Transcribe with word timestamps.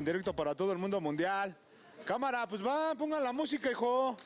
en 0.00 0.04
directo 0.06 0.34
para 0.34 0.54
todo 0.54 0.72
el 0.72 0.78
mundo 0.78 0.98
mundial. 1.00 1.54
Cámara, 2.06 2.46
pues 2.48 2.64
va, 2.66 2.94
pongan 2.94 3.22
la 3.22 3.32
música, 3.34 3.70
hijo. 3.70 4.16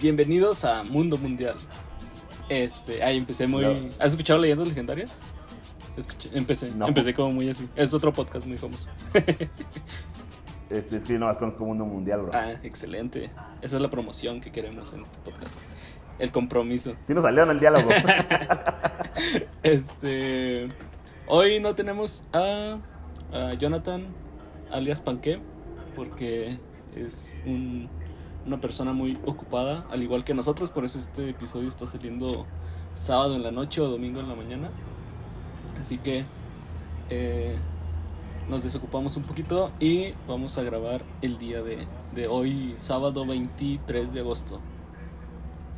Bienvenidos 0.00 0.64
a 0.64 0.82
Mundo 0.82 1.16
Mundial. 1.18 1.56
Este, 2.48 3.02
ahí 3.02 3.18
empecé 3.18 3.46
muy. 3.46 3.62
No. 3.62 3.74
¿Has 3.98 4.12
escuchado 4.12 4.40
leyendas 4.40 4.66
legendarias? 4.66 5.20
Escuché- 5.96 6.30
empecé, 6.32 6.70
No. 6.72 6.88
empecé 6.88 7.12
como 7.14 7.32
muy 7.32 7.48
así. 7.50 7.68
Es 7.76 7.92
otro 7.94 8.12
podcast 8.12 8.46
muy 8.46 8.56
famoso. 8.56 8.90
Este, 10.70 10.96
es 10.96 11.04
que 11.04 11.12
yo 11.12 11.18
nomás 11.20 11.36
conozco 11.36 11.64
Mundo 11.64 11.84
Mundial, 11.84 12.22
bro. 12.22 12.30
Ah, 12.34 12.54
excelente. 12.64 13.30
Esa 13.62 13.76
es 13.76 13.82
la 13.82 13.90
promoción 13.90 14.40
que 14.40 14.50
queremos 14.50 14.92
en 14.94 15.02
este 15.02 15.18
podcast. 15.18 15.58
El 16.18 16.32
compromiso. 16.32 16.96
Sí 17.04 17.14
nos 17.14 17.22
salieron 17.22 17.50
el 17.50 17.60
diálogo. 17.60 17.88
Este. 19.62 20.66
Hoy 21.26 21.60
no 21.60 21.74
tenemos 21.74 22.24
a, 22.32 22.78
Jonathan, 23.58 24.04
alias 24.70 25.00
Panque, 25.00 25.40
porque 25.96 26.58
es 26.94 27.40
un- 27.46 27.88
una 28.46 28.60
persona 28.60 28.92
muy 28.92 29.18
ocupada, 29.24 29.86
al 29.90 30.02
igual 30.02 30.22
que 30.22 30.34
nosotros. 30.34 30.70
Por 30.70 30.84
eso 30.84 30.98
este 30.98 31.30
episodio 31.30 31.66
está 31.66 31.86
saliendo 31.86 32.46
sábado 32.94 33.34
en 33.34 33.42
la 33.42 33.50
noche 33.50 33.80
o 33.80 33.88
domingo 33.88 34.20
en 34.20 34.28
la 34.28 34.34
mañana. 34.34 34.70
Así 35.80 35.98
que 35.98 36.24
eh, 37.10 37.56
nos 38.48 38.62
desocupamos 38.62 39.16
un 39.16 39.24
poquito 39.24 39.72
y 39.80 40.12
vamos 40.28 40.58
a 40.58 40.62
grabar 40.62 41.02
el 41.22 41.38
día 41.38 41.62
de, 41.62 41.86
de 42.14 42.28
hoy, 42.28 42.72
sábado 42.76 43.26
23 43.26 44.12
de 44.12 44.20
agosto. 44.20 44.60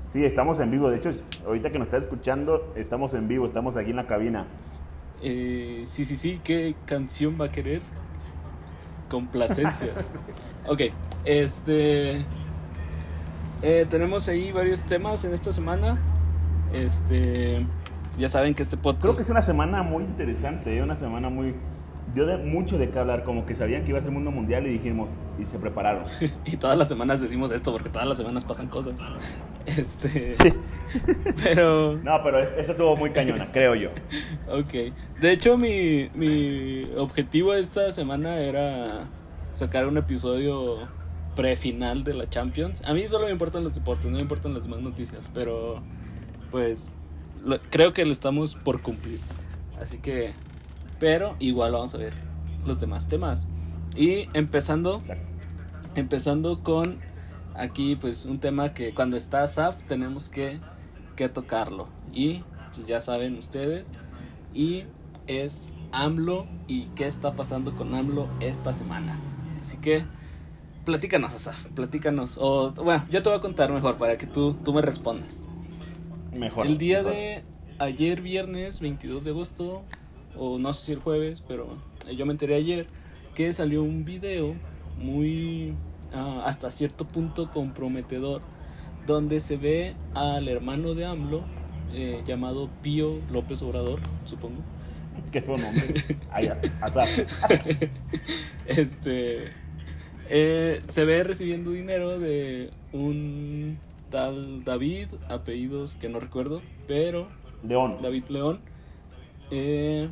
Sí, 0.06 0.24
estamos 0.24 0.58
en 0.60 0.70
vivo. 0.70 0.90
De 0.90 0.96
hecho, 0.98 1.10
ahorita 1.46 1.70
que 1.70 1.78
nos 1.78 1.86
está 1.88 1.96
escuchando, 1.96 2.72
estamos 2.76 3.14
en 3.14 3.28
vivo. 3.28 3.46
Estamos 3.46 3.76
aquí 3.76 3.90
en 3.90 3.96
la 3.96 4.06
cabina. 4.06 4.46
Eh, 5.22 5.82
sí, 5.86 6.04
sí, 6.04 6.16
sí, 6.16 6.40
¿qué 6.44 6.74
canción 6.86 7.36
va 7.40 7.46
a 7.46 7.52
querer? 7.52 7.82
Complacencias. 9.08 10.04
ok, 10.66 10.80
este. 11.24 12.24
eh, 13.62 13.86
tenemos 13.88 14.28
ahí 14.28 14.52
varios 14.52 14.84
temas 14.84 15.24
en 15.24 15.32
esta 15.32 15.52
semana. 15.52 15.98
Este. 16.72 17.66
Ya 18.18 18.28
saben 18.28 18.54
que 18.54 18.62
este 18.62 18.76
podcast. 18.76 19.02
Creo 19.02 19.14
que 19.14 19.22
es 19.22 19.30
una 19.30 19.42
semana 19.42 19.82
muy 19.82 20.04
interesante, 20.04 20.76
¿eh? 20.76 20.82
una 20.82 20.96
semana 20.96 21.28
muy... 21.28 21.54
Dio 22.16 22.26
de 22.26 22.36
mucho 22.38 22.78
de 22.78 22.90
qué 22.90 22.98
hablar, 22.98 23.22
como 23.24 23.46
que 23.46 23.54
sabían 23.54 23.84
que 23.84 23.90
iba 23.90 23.98
a 23.98 24.02
ser 24.02 24.10
mundo 24.10 24.30
mundial 24.32 24.66
y 24.66 24.70
dijimos, 24.70 25.10
y 25.38 25.44
se 25.44 25.58
prepararon. 25.60 26.04
Y 26.46 26.56
todas 26.56 26.76
las 26.76 26.88
semanas 26.88 27.20
decimos 27.20 27.52
esto 27.52 27.70
porque 27.72 27.90
todas 27.90 28.08
las 28.08 28.16
semanas 28.16 28.44
pasan 28.44 28.66
cosas. 28.68 28.94
Este. 29.66 30.26
Sí. 30.26 30.52
Pero. 31.44 31.96
No, 32.02 32.20
pero 32.24 32.40
es- 32.42 32.52
esa 32.56 32.72
estuvo 32.72 32.96
muy 32.96 33.10
cañona, 33.10 33.48
creo 33.52 33.74
yo. 33.74 33.90
Ok. 34.50 34.92
De 35.20 35.30
hecho, 35.32 35.58
mi, 35.58 36.08
mi 36.14 36.84
objetivo 36.96 37.52
esta 37.54 37.92
semana 37.92 38.38
era 38.38 39.08
sacar 39.52 39.86
un 39.86 39.98
episodio 39.98 40.88
pre-final 41.34 42.02
de 42.04 42.14
la 42.14 42.28
Champions. 42.30 42.82
A 42.86 42.94
mí 42.94 43.06
solo 43.08 43.26
me 43.26 43.32
importan 43.32 43.62
los 43.62 43.74
deportes, 43.74 44.06
no 44.06 44.16
me 44.16 44.22
importan 44.22 44.54
las 44.54 44.62
demás 44.64 44.80
noticias, 44.80 45.30
pero 45.34 45.82
pues 46.50 46.90
lo- 47.44 47.60
creo 47.70 47.92
que 47.92 48.06
lo 48.06 48.12
estamos 48.12 48.54
por 48.54 48.80
cumplir. 48.80 49.20
Así 49.80 49.98
que, 49.98 50.30
pero 50.98 51.36
igual 51.38 51.72
vamos 51.72 51.94
a 51.94 51.98
ver 51.98 52.14
los 52.64 52.80
demás 52.80 53.08
temas. 53.08 53.48
Y 53.96 54.28
empezando, 54.34 55.00
empezando 55.94 56.62
con 56.62 56.98
aquí 57.54 57.96
pues 57.96 58.26
un 58.26 58.38
tema 58.38 58.74
que 58.74 58.94
cuando 58.94 59.16
está 59.16 59.46
SAF 59.46 59.82
tenemos 59.82 60.28
que, 60.28 60.60
que 61.14 61.28
tocarlo. 61.28 61.88
Y 62.12 62.42
pues 62.74 62.86
ya 62.86 63.00
saben 63.00 63.38
ustedes. 63.38 63.94
Y 64.52 64.84
es 65.26 65.70
AMLO 65.92 66.46
y 66.66 66.86
qué 66.88 67.06
está 67.06 67.34
pasando 67.34 67.74
con 67.74 67.94
AMLO 67.94 68.28
esta 68.40 68.72
semana. 68.72 69.18
Así 69.60 69.78
que 69.78 70.04
platícanos, 70.84 71.34
Asaf, 71.34 71.66
platícanos. 71.70 72.38
O 72.40 72.72
bueno, 72.72 73.04
yo 73.10 73.22
te 73.22 73.28
voy 73.28 73.38
a 73.38 73.42
contar 73.42 73.72
mejor 73.72 73.96
para 73.96 74.16
que 74.18 74.26
tú, 74.26 74.54
tú 74.54 74.72
me 74.72 74.82
respondas. 74.82 75.44
Mejor. 76.34 76.66
El 76.66 76.78
día 76.78 76.98
mejor. 76.98 77.12
de 77.12 77.44
ayer, 77.78 78.20
viernes 78.22 78.80
22 78.80 79.24
de 79.24 79.30
agosto, 79.30 79.84
o 80.38 80.58
no 80.58 80.72
sé 80.72 80.86
si 80.86 80.92
el 80.92 80.98
jueves, 80.98 81.42
pero 81.46 81.68
yo 82.16 82.26
me 82.26 82.32
enteré 82.32 82.56
ayer 82.56 82.86
que 83.34 83.52
salió 83.52 83.82
un 83.82 84.04
video 84.04 84.54
muy 84.98 85.74
ah, 86.14 86.42
hasta 86.46 86.70
cierto 86.70 87.06
punto 87.06 87.50
comprometedor 87.50 88.42
donde 89.06 89.40
se 89.40 89.56
ve 89.56 89.94
al 90.14 90.48
hermano 90.48 90.94
de 90.94 91.04
AMLO 91.04 91.44
eh, 91.92 92.22
llamado 92.26 92.68
Pío 92.82 93.20
López 93.30 93.62
Obrador, 93.62 94.00
supongo. 94.24 94.62
Qué 95.32 95.40
fue 95.40 95.54
un 95.54 95.62
nombre. 95.62 95.94
Ay, 96.30 96.50
azar. 96.80 97.08
Este 98.66 99.52
eh, 100.28 100.80
se 100.88 101.04
ve 101.04 101.22
recibiendo 101.22 101.70
dinero 101.70 102.18
de 102.18 102.70
un 102.92 103.78
tal 104.10 104.64
David, 104.64 105.08
apellidos 105.28 105.94
que 105.96 106.08
no 106.08 106.18
recuerdo, 106.18 106.62
pero 106.88 107.28
León. 107.62 107.98
David 108.02 108.24
León. 108.28 108.60
Eh, 109.50 110.08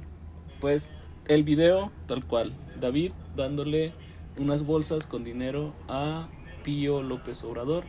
pues 0.61 0.91
el 1.27 1.45
video, 1.45 1.91
tal 2.07 2.25
cual. 2.25 2.55
David 2.81 3.13
dándole 3.37 3.93
unas 4.39 4.67
bolsas 4.67 5.07
con 5.07 5.25
dinero 5.25 5.73
a 5.89 6.29
Pío 6.63 7.03
López 7.03 7.45
Obrador. 7.45 7.85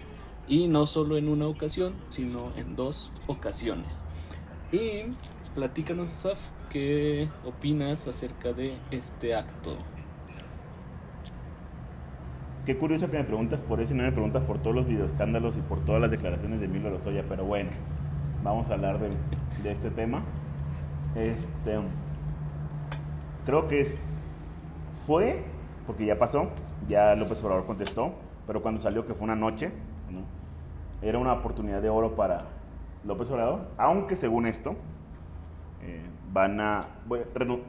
Y 0.47 0.67
no 0.67 0.85
solo 0.85 1.17
en 1.17 1.27
una 1.27 1.47
ocasión, 1.47 1.93
sino 2.07 2.51
en 2.55 2.75
dos 2.75 3.11
ocasiones. 3.25 4.03
Y 4.71 5.11
platícanos, 5.55 6.09
Saf, 6.09 6.49
¿qué 6.69 7.29
opinas 7.45 8.07
acerca 8.07 8.53
de 8.53 8.77
este 8.91 9.33
acto? 9.33 9.75
Qué 12.65 12.77
curioso 12.77 13.09
que 13.09 13.17
me 13.17 13.23
preguntas 13.23 13.61
por 13.61 13.79
eso 13.79 13.93
y 13.93 13.97
no 13.97 14.03
me 14.03 14.11
preguntas 14.11 14.43
por 14.43 14.59
todos 14.59 14.75
los 14.75 14.87
videoescándalos 14.87 15.55
y 15.57 15.61
por 15.61 15.83
todas 15.85 16.01
las 16.01 16.11
declaraciones 16.11 16.59
de 16.59 16.65
Emilio 16.65 16.89
Lozoya, 16.89 17.23
pero 17.27 17.45
bueno, 17.45 17.69
vamos 18.43 18.69
a 18.69 18.73
hablar 18.73 18.99
de, 18.99 19.09
de 19.63 19.71
este 19.71 19.91
tema. 19.91 20.23
Este, 21.15 21.79
creo 23.45 23.67
que 23.67 23.79
es, 23.79 23.95
fue, 25.05 25.43
porque 25.85 26.05
ya 26.05 26.17
pasó, 26.17 26.49
ya 26.87 27.15
López 27.15 27.43
Obrador 27.43 27.65
contestó, 27.65 28.13
pero 28.47 28.61
cuando 28.61 28.81
salió 28.81 29.05
que 29.05 29.13
fue 29.13 29.25
una 29.25 29.35
noche, 29.35 29.71
¿no? 30.11 31.07
era 31.07 31.19
una 31.19 31.33
oportunidad 31.33 31.81
de 31.81 31.89
oro 31.89 32.15
para 32.15 32.45
López 33.05 33.29
Obrador, 33.31 33.67
aunque 33.77 34.15
según 34.15 34.47
esto, 34.47 34.75
eh, 35.81 36.01
van 36.33 36.59
a... 36.59 36.81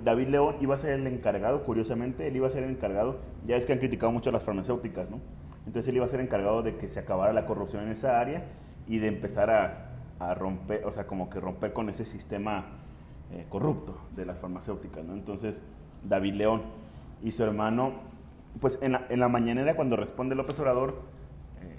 David 0.03 0.29
León 0.29 0.57
iba 0.61 0.75
a 0.75 0.79
ser 0.79 0.93
el 0.99 1.07
encargado, 1.07 1.63
curiosamente, 1.63 2.27
él 2.27 2.37
iba 2.37 2.47
a 2.47 2.51
ser 2.51 2.63
el 2.65 2.71
encargado, 2.71 3.19
ya 3.47 3.57
es 3.57 3.67
que 3.67 3.73
han 3.73 3.79
criticado 3.79 4.11
mucho 4.13 4.31
a 4.31 4.33
las 4.33 4.45
farmacéuticas, 4.45 5.11
¿no? 5.11 5.21
Entonces 5.67 5.89
él 5.89 5.97
iba 5.97 6.05
a 6.05 6.09
ser 6.09 6.21
encargado 6.21 6.63
de 6.63 6.77
que 6.77 6.89
se 6.89 7.01
acabara 7.01 7.33
la 7.33 7.45
corrupción 7.45 7.83
en 7.83 7.91
esa 7.91 8.21
área 8.21 8.45
y 8.87 8.99
de 8.99 9.09
empezar 9.09 9.51
a, 9.51 9.91
a 10.21 10.35
romper, 10.35 10.85
o 10.87 10.91
sea, 10.91 11.07
como 11.07 11.29
que 11.29 11.41
romper 11.41 11.73
con 11.73 11.91
ese 11.91 12.05
sistema 12.05 12.65
eh, 13.33 13.47
corrupto 13.49 13.97
de 14.15 14.25
las 14.25 14.39
farmacéuticas, 14.39 15.05
¿no? 15.05 15.15
Entonces, 15.15 15.63
David 16.05 16.35
León 16.35 16.63
y 17.23 17.33
su 17.33 17.43
hermano, 17.43 17.93
pues 18.61 18.79
en 18.83 18.93
la, 18.93 19.07
en 19.09 19.21
la 19.21 19.29
mañanera 19.29 19.75
cuando 19.77 19.97
responde 19.97 20.35
López 20.35 20.59
Obrador, 20.61 21.03
eh, 21.63 21.77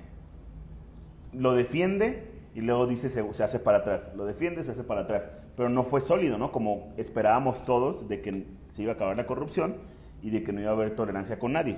lo 1.33 1.53
defiende 1.53 2.37
y 2.57 2.61
luego 2.61 2.87
dice 2.87 3.09
se, 3.11 3.43
hace 3.43 3.59
para 3.59 3.77
atrás. 3.77 4.11
Lo 4.15 4.25
defiende, 4.25 4.63
se 4.63 4.71
hace 4.71 4.83
para 4.83 5.01
atrás. 5.01 5.27
Pero 5.55 5.69
no 5.69 5.83
fue 5.83 6.01
sólido, 6.01 6.39
¿no? 6.39 6.51
Como 6.51 6.91
esperábamos 6.97 7.63
todos 7.65 8.09
de 8.09 8.21
que 8.21 8.47
se 8.69 8.81
iba 8.81 8.93
a 8.93 8.95
acabar 8.95 9.15
la 9.15 9.27
corrupción 9.27 9.75
y 10.23 10.31
de 10.31 10.43
que 10.43 10.51
no 10.51 10.61
iba 10.61 10.71
a 10.71 10.73
haber 10.73 10.95
tolerancia 10.95 11.37
con 11.37 11.53
nadie, 11.53 11.77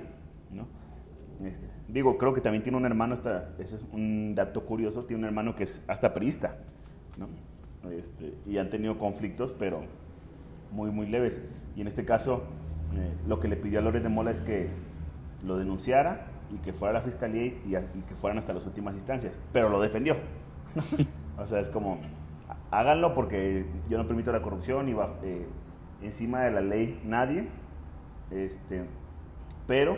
¿no? 0.50 0.66
Este, 1.46 1.68
digo, 1.86 2.16
creo 2.16 2.32
que 2.32 2.40
también 2.40 2.62
tiene 2.62 2.78
un 2.78 2.86
hermano, 2.86 3.12
hasta, 3.12 3.50
ese 3.58 3.76
es 3.76 3.86
un 3.92 4.34
dato 4.34 4.64
curioso, 4.64 5.04
tiene 5.04 5.20
un 5.20 5.26
hermano 5.26 5.54
que 5.54 5.64
es 5.64 5.84
hasta 5.86 6.14
priista, 6.14 6.56
¿no? 7.18 7.28
Este, 7.90 8.34
y 8.46 8.58
han 8.58 8.68
tenido 8.70 8.98
conflictos, 8.98 9.52
pero 9.52 9.82
muy, 10.70 10.90
muy 10.90 11.06
leves. 11.06 11.48
Y 11.76 11.80
en 11.80 11.88
este 11.88 12.04
caso, 12.04 12.44
eh, 12.94 13.12
lo 13.26 13.40
que 13.40 13.48
le 13.48 13.56
pidió 13.56 13.78
a 13.78 13.82
López 13.82 14.02
de 14.02 14.08
Mola 14.08 14.30
es 14.30 14.40
que 14.40 14.68
lo 15.44 15.56
denunciara 15.56 16.26
y 16.52 16.58
que 16.58 16.72
fuera 16.72 16.90
a 16.90 17.00
la 17.00 17.00
fiscalía 17.00 17.44
y, 17.44 17.76
y 17.76 18.02
que 18.02 18.14
fueran 18.14 18.38
hasta 18.38 18.52
las 18.52 18.66
últimas 18.66 18.94
instancias. 18.94 19.38
Pero 19.52 19.68
lo 19.68 19.80
defendió. 19.80 20.16
o 21.38 21.46
sea, 21.46 21.60
es 21.60 21.68
como, 21.68 21.98
háganlo 22.70 23.14
porque 23.14 23.64
yo 23.88 23.98
no 23.98 24.06
permito 24.06 24.32
la 24.32 24.42
corrupción 24.42 24.88
y 24.88 24.92
va, 24.92 25.14
eh, 25.22 25.46
encima 26.02 26.42
de 26.42 26.50
la 26.50 26.60
ley 26.60 27.00
nadie. 27.04 27.46
Este, 28.30 28.84
pero 29.66 29.96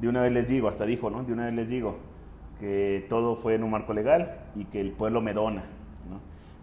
de 0.00 0.08
una 0.08 0.22
vez 0.22 0.32
les 0.32 0.48
digo, 0.48 0.68
hasta 0.68 0.86
dijo, 0.86 1.10
¿no? 1.10 1.22
De 1.24 1.32
una 1.32 1.46
vez 1.46 1.54
les 1.54 1.68
digo 1.68 1.96
que 2.58 3.06
todo 3.08 3.36
fue 3.36 3.54
en 3.54 3.64
un 3.64 3.70
marco 3.70 3.92
legal 3.92 4.38
y 4.54 4.66
que 4.66 4.80
el 4.80 4.92
pueblo 4.92 5.20
me 5.20 5.34
dona. 5.34 5.64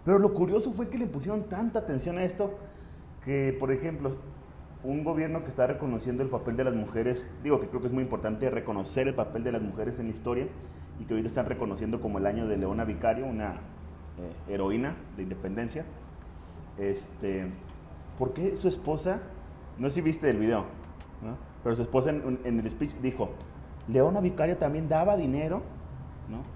Pero 0.05 0.19
lo 0.19 0.33
curioso 0.33 0.71
fue 0.71 0.89
que 0.89 0.97
le 0.97 1.07
pusieron 1.07 1.43
tanta 1.43 1.79
atención 1.79 2.17
a 2.17 2.23
esto 2.23 2.57
que, 3.23 3.55
por 3.59 3.71
ejemplo, 3.71 4.15
un 4.83 5.03
gobierno 5.03 5.43
que 5.43 5.49
está 5.49 5.67
reconociendo 5.67 6.23
el 6.23 6.29
papel 6.29 6.55
de 6.55 6.63
las 6.63 6.73
mujeres, 6.73 7.29
digo 7.43 7.59
que 7.59 7.67
creo 7.67 7.81
que 7.81 7.87
es 7.87 7.93
muy 7.93 8.03
importante 8.03 8.49
reconocer 8.49 9.07
el 9.07 9.13
papel 9.13 9.43
de 9.43 9.51
las 9.51 9.61
mujeres 9.61 9.99
en 9.99 10.05
la 10.05 10.11
historia 10.11 10.47
y 10.99 11.05
que 11.05 11.13
ahorita 11.13 11.27
están 11.27 11.45
reconociendo 11.45 11.99
como 12.01 12.17
el 12.17 12.25
año 12.25 12.47
de 12.47 12.57
Leona 12.57 12.85
Vicario, 12.85 13.25
una 13.25 13.55
eh, 14.17 14.53
heroína 14.53 14.95
de 15.17 15.23
independencia, 15.23 15.85
este, 16.77 17.47
¿por 18.17 18.33
qué 18.33 18.55
su 18.55 18.69
esposa, 18.69 19.19
no 19.77 19.89
sé 19.89 19.95
si 19.95 20.01
viste 20.01 20.29
el 20.29 20.37
video, 20.37 20.65
pero 21.63 21.75
su 21.75 21.81
esposa 21.81 22.11
en, 22.11 22.39
el 22.45 22.69
speech 22.69 22.93
dijo, 23.01 23.31
Leona 23.87 24.21
Vicario 24.21 24.57
también 24.57 24.87
daba 24.87 25.17
dinero 25.17 25.61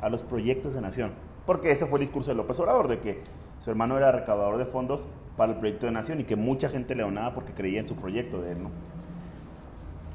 a 0.02 0.10
los 0.10 0.24
proyectos 0.24 0.74
de 0.74 0.82
nación. 0.82 1.12
Porque 1.46 1.72
ese 1.72 1.86
fue 1.86 2.00
el 2.00 2.06
discurso 2.06 2.32
de 2.32 2.36
López 2.36 2.60
Obrador, 2.60 2.88
de 2.88 3.00
que 3.00 3.22
su 3.60 3.70
hermano 3.70 3.98
era 3.98 4.12
recaudador 4.12 4.58
de 4.58 4.66
fondos 4.66 5.08
para 5.36 5.54
el 5.54 5.60
proyecto 5.60 5.86
de 5.88 5.92
nación 5.92 6.22
y 6.22 6.24
que 6.24 6.36
mucha 6.36 6.70
gente 6.70 6.96
le 6.96 7.04
donaba 7.04 7.34
porque 7.34 7.54
creía 7.54 7.80
en 7.80 7.88
su 7.88 7.96
proyecto 7.96 8.42
de 8.42 8.52
él, 8.54 8.64
¿no? 8.64 8.70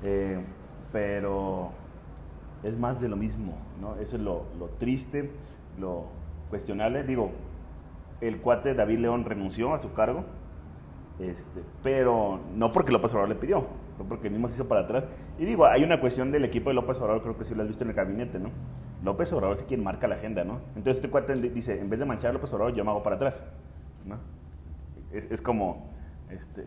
Eh, 0.04 0.38
pero 0.92 1.70
es 2.62 2.78
más 2.78 3.00
de 3.00 3.08
lo 3.08 3.16
mismo, 3.16 3.54
¿no? 3.80 3.96
Eso 3.96 4.16
es 4.16 4.22
lo, 4.22 4.44
triste, 4.78 5.30
lo 5.78 6.06
cuestionable. 6.50 7.02
Digo, 7.04 7.30
el 8.20 8.40
cuate 8.40 8.74
David 8.74 8.98
León 9.00 9.24
renunció 9.24 9.74
a 9.74 9.78
su 9.78 9.92
cargo, 9.92 10.24
este, 11.18 11.62
pero 11.82 12.40
no 12.54 12.72
porque 12.72 12.92
López 12.92 13.12
Obrador 13.12 13.28
le 13.28 13.34
pidió, 13.34 13.66
no 13.98 14.04
porque 14.08 14.30
mismo 14.30 14.48
se 14.48 14.54
hizo 14.54 14.68
para 14.68 14.82
atrás. 14.82 15.06
Y 15.38 15.44
digo, 15.44 15.66
hay 15.66 15.84
una 15.84 16.00
cuestión 16.00 16.32
del 16.32 16.44
equipo 16.44 16.70
de 16.70 16.74
López 16.74 16.98
Obrador, 17.00 17.22
creo 17.22 17.36
que 17.36 17.44
sí 17.44 17.54
lo 17.54 17.62
has 17.62 17.68
visto 17.68 17.84
en 17.84 17.90
el 17.90 17.96
gabinete, 17.96 18.38
¿no? 18.38 18.50
López 19.04 19.32
Obrador 19.32 19.56
es 19.56 19.62
quien 19.62 19.82
marca 19.82 20.08
la 20.08 20.16
agenda, 20.16 20.44
¿no? 20.44 20.60
Entonces 20.76 20.96
este 20.96 21.08
cuate 21.08 21.34
dice, 21.34 21.78
en 21.80 21.88
vez 21.88 21.98
de 22.00 22.04
manchar 22.04 22.30
a 22.30 22.32
López 22.34 22.52
Obrador, 22.52 22.74
yo 22.74 22.84
me 22.84 22.90
hago 22.90 23.02
para 23.02 23.16
atrás, 23.16 23.42
¿no? 24.04 24.18
Es, 25.12 25.30
es 25.30 25.40
como, 25.40 25.90
este, 26.30 26.64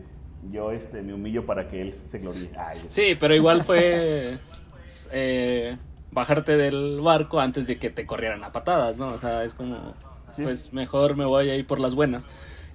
yo 0.52 0.72
este, 0.72 1.02
me 1.02 1.14
humillo 1.14 1.46
para 1.46 1.68
que 1.68 1.82
él 1.82 1.96
se 2.06 2.20
gloríe. 2.20 2.50
Ay, 2.58 2.80
Sí, 2.88 3.16
pero 3.20 3.36
igual 3.36 3.64
fue 3.64 4.40
eh, 5.12 5.78
bajarte 6.12 6.58
del 6.58 7.02
barco 7.02 7.40
antes 7.40 7.68
de 7.68 7.78
que 7.78 7.90
te 7.90 8.06
corrieran 8.06 8.44
a 8.44 8.52
patadas, 8.52 8.98
¿no? 8.98 9.10
O 9.10 9.18
sea, 9.18 9.44
es 9.44 9.54
como, 9.54 9.94
Sí. 10.30 10.44
pues 10.44 10.72
mejor 10.74 11.18
me 11.18 11.26
voy 11.26 11.50
a 11.50 11.56
ir 11.56 11.68
por 11.68 11.80
las 11.80 11.94
buenas. 11.96 12.30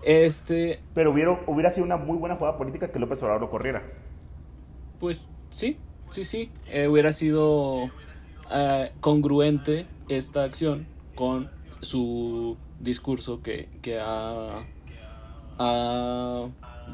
Este, 0.05 0.81
Pero 0.94 1.11
hubiera, 1.11 1.41
hubiera 1.47 1.70
sido 1.70 1.85
una 1.87 1.97
muy 1.97 2.19
buena 2.19 2.37
jugada 2.37 2.56
política 2.59 2.88
que 2.93 2.99
López 2.99 3.23
Obrador 3.23 3.41
lo 3.41 3.50
corriera. 3.50 3.82
pues 5.00 5.31
sí, 5.49 5.79
sí, 6.11 6.25
sí, 6.25 6.50
eh, 6.69 6.87
hubiera 6.88 7.12
sido 7.12 7.91
eh, 8.51 8.93
congruente 9.01 9.87
esta 10.09 10.45
acción 10.45 10.87
con 11.15 11.51
su 11.81 12.57
discurso 12.81 13.43
que, 13.43 13.69
que 13.83 13.99
ha, 14.01 14.65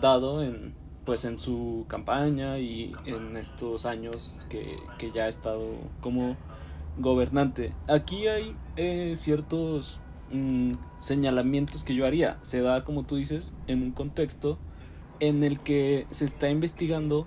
dado 0.01 0.43
en 0.43 0.75
pues 1.05 1.25
en 1.25 1.37
su 1.37 1.85
campaña 1.89 2.59
y 2.59 2.93
en 3.07 3.37
estos 3.37 3.87
años 3.87 4.47
que, 4.49 4.79
que 4.99 5.11
ya 5.11 5.25
ha 5.25 5.29
estado 5.29 5.75
como 6.01 6.37
gobernante. 6.99 7.73
Aquí 7.89 8.29
hay 8.29 8.55
eh, 8.77 9.15
ciertos 9.17 10.01
mm, 10.31 10.69
señalamientos 10.99 11.85
que 11.85 11.95
yo 11.95 12.07
haría. 12.07 12.39
Se 12.43 12.61
da, 12.61 12.85
como 12.85 13.03
tú 13.03 13.17
dices, 13.17 13.55
en 13.67 13.83
un 13.83 13.91
contexto 13.91 14.59
en 15.21 15.45
el 15.45 15.61
que 15.61 16.07
se 16.11 16.25
está 16.25 16.51
investigando 16.51 17.27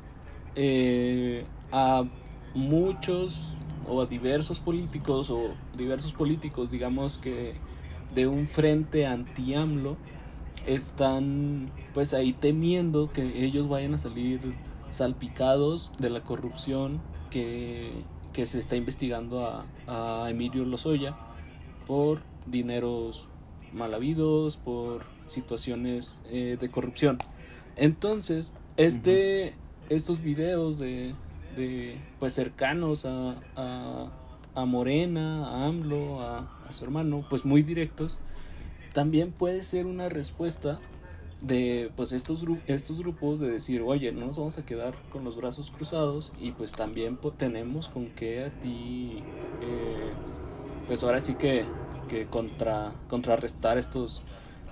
eh, 0.55 1.45
a 1.71 2.03
muchos 2.53 3.55
o 3.87 4.01
a 4.01 4.05
diversos 4.05 4.59
políticos 4.59 5.29
o 5.29 5.53
diversos 5.75 6.13
políticos, 6.13 6.71
digamos 6.71 7.17
que 7.17 7.53
de 8.13 8.27
un 8.27 8.47
frente 8.47 9.05
anti-AMLO, 9.05 9.97
están 10.65 11.71
pues 11.93 12.13
ahí 12.13 12.33
temiendo 12.33 13.11
que 13.11 13.43
ellos 13.45 13.67
vayan 13.67 13.93
a 13.93 13.97
salir 13.97 14.55
salpicados 14.89 15.91
de 15.99 16.09
la 16.09 16.23
corrupción 16.23 17.01
que, 17.29 17.91
que 18.33 18.45
se 18.45 18.59
está 18.59 18.75
investigando 18.75 19.45
a, 19.45 19.65
a 19.87 20.29
Emilio 20.29 20.65
Lozoya 20.65 21.15
por 21.85 22.21
dineros 22.45 23.27
mal 23.73 23.93
habidos, 23.93 24.57
por 24.57 25.03
situaciones 25.25 26.21
eh, 26.25 26.57
de 26.59 26.71
corrupción. 26.71 27.17
Entonces, 27.75 28.53
este, 28.77 29.53
estos 29.89 30.21
videos 30.21 30.79
de, 30.79 31.13
pues 32.19 32.33
cercanos 32.33 33.05
a, 33.05 33.35
a, 34.55 34.65
Morena, 34.65 35.47
a 35.47 35.65
AMLO, 35.67 36.21
a, 36.21 36.47
su 36.71 36.83
hermano, 36.83 37.25
pues 37.29 37.45
muy 37.45 37.61
directos, 37.61 38.17
también 38.93 39.31
puede 39.31 39.61
ser 39.63 39.85
una 39.85 40.09
respuesta 40.09 40.79
de 41.41 41.91
pues 41.95 42.11
estos, 42.13 42.45
estos 42.67 42.99
grupos 42.99 43.39
de 43.39 43.49
decir, 43.49 43.81
oye, 43.81 44.11
no 44.11 44.25
nos 44.25 44.37
vamos 44.37 44.57
a 44.57 44.65
quedar 44.65 44.95
con 45.11 45.23
los 45.23 45.35
brazos 45.35 45.69
cruzados 45.69 46.33
y 46.39 46.51
pues 46.51 46.71
también 46.71 47.19
tenemos 47.37 47.89
con 47.89 48.07
qué 48.07 48.45
a 48.45 48.49
ti, 48.59 49.19
eh, 49.61 50.11
pues 50.87 51.03
ahora 51.03 51.19
sí 51.19 51.35
que, 51.35 51.65
que 52.07 52.25
contra, 52.25 52.93
contrarrestar 53.09 53.77
estos, 53.77 54.23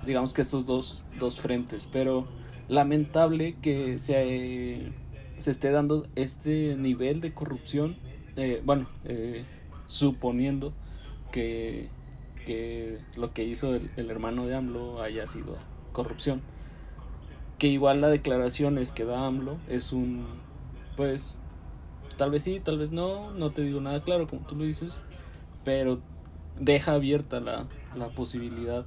digamos 0.04 0.34
que 0.34 0.42
estos 0.42 0.66
dos, 0.66 1.06
dos 1.18 1.40
frentes, 1.40 1.88
pero 1.90 2.26
lamentable 2.68 3.56
que 3.60 3.98
se, 3.98 4.90
se 5.38 5.50
esté 5.50 5.70
dando 5.70 6.06
este 6.14 6.76
nivel 6.76 7.20
de 7.20 7.32
corrupción, 7.32 7.96
eh, 8.36 8.62
bueno, 8.64 8.88
eh, 9.04 9.44
suponiendo 9.86 10.72
que, 11.32 11.88
que 12.46 12.98
lo 13.16 13.32
que 13.32 13.44
hizo 13.44 13.74
el, 13.74 13.90
el 13.96 14.10
hermano 14.10 14.46
de 14.46 14.54
AMLO 14.54 15.02
haya 15.02 15.26
sido 15.26 15.56
corrupción. 15.92 16.42
Que 17.58 17.68
igual 17.68 18.00
la 18.00 18.08
declaración 18.08 18.78
es 18.78 18.92
que 18.92 19.04
da 19.04 19.26
AMLO 19.26 19.58
es 19.68 19.92
un, 19.92 20.26
pues, 20.96 21.40
tal 22.16 22.30
vez 22.30 22.42
sí, 22.42 22.60
tal 22.60 22.78
vez 22.78 22.92
no, 22.92 23.32
no 23.32 23.50
te 23.50 23.62
digo 23.62 23.80
nada 23.80 24.02
claro 24.02 24.26
como 24.26 24.46
tú 24.46 24.56
lo 24.56 24.64
dices, 24.64 25.00
pero 25.64 26.00
deja 26.58 26.92
abierta 26.92 27.40
la, 27.40 27.66
la 27.96 28.08
posibilidad 28.08 28.86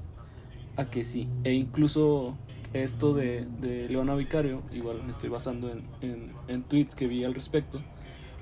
a 0.77 0.85
que 0.89 1.03
sí. 1.03 1.27
E 1.43 1.53
incluso 1.53 2.35
esto 2.73 3.13
de, 3.13 3.45
de 3.59 3.89
Leona 3.89 4.15
Vicario, 4.15 4.61
igual 4.71 5.03
me 5.03 5.11
estoy 5.11 5.29
basando 5.29 5.69
en, 5.69 5.83
en, 6.01 6.31
en 6.47 6.63
tweets 6.63 6.95
que 6.95 7.07
vi 7.07 7.23
al 7.23 7.33
respecto, 7.33 7.81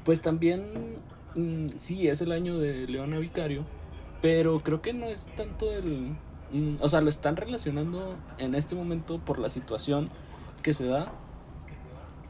pues 0.04 0.22
también 0.22 0.66
mm, 1.36 1.70
sí 1.78 2.08
es 2.08 2.22
el 2.22 2.32
año 2.32 2.58
de 2.58 2.88
Leona 2.88 3.18
Vicario, 3.18 3.66
pero 4.22 4.60
creo 4.60 4.82
que 4.82 4.94
no 4.94 5.08
es 5.08 5.28
tanto 5.36 5.72
el... 5.72 6.16
mm, 6.52 6.76
o 6.80 6.90
sea, 6.90 7.02
lo 7.02 7.10
están 7.10 7.36
relacionando 7.36 8.16
en 8.38 8.56
este 8.56 8.76
momento 8.76 9.20
por 9.20 9.40
la 9.40 9.50
situación 9.50 10.10
que 10.62 10.74
se 10.74 10.86
da. 10.86 11.12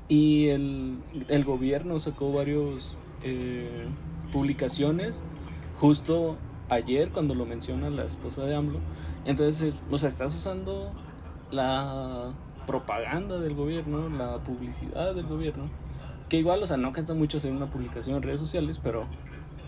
Y 0.08 0.50
el, 0.50 1.00
el 1.30 1.44
gobierno 1.46 1.98
sacó 1.98 2.32
varios 2.32 2.96
eh, 3.24 3.88
publicaciones 4.32 5.24
justo 5.80 6.38
ayer 6.70 7.10
cuando 7.10 7.34
lo 7.34 7.46
menciona 7.46 7.90
la 7.90 8.04
esposa 8.06 8.44
de 8.44 8.56
AMLO. 8.56 8.80
Entonces, 9.26 9.82
o 9.90 9.98
sea, 9.98 10.10
estás 10.10 10.34
usando 10.36 10.92
la 11.52 12.32
propaganda 12.66 13.40
del 13.40 13.56
gobierno, 13.56 14.10
la 14.10 14.38
publicidad 14.44 15.14
del 15.16 15.28
gobierno, 15.28 15.70
que 16.30 16.38
igual, 16.38 16.62
o 16.64 16.66
sea, 16.66 16.78
no 16.78 16.92
cuesta 16.94 17.14
mucho 17.14 17.38
hacer 17.38 17.52
una 17.52 17.70
publicación 17.70 18.18
en 18.18 18.24
redes 18.24 18.40
sociales, 18.40 18.80
pero, 18.82 19.08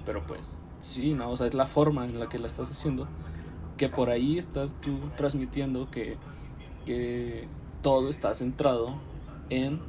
pero 0.06 0.26
pues 0.26 0.64
sí, 0.80 1.14
¿no? 1.14 1.30
O 1.30 1.36
sea, 1.36 1.48
es 1.48 1.54
la 1.54 1.66
forma 1.66 2.06
en 2.06 2.20
la 2.20 2.30
que 2.30 2.40
la 2.40 2.48
estás 2.48 2.72
haciendo, 2.72 3.08
que 3.78 3.90
por 3.90 4.10
ahí 4.10 4.38
estás 4.38 4.80
tú 4.82 5.00
transmitiendo 5.16 5.90
que, 5.92 6.18
que 6.86 7.48
todo 7.82 8.10
está 8.10 8.34
centrado 8.34 8.96
en, 9.50 9.80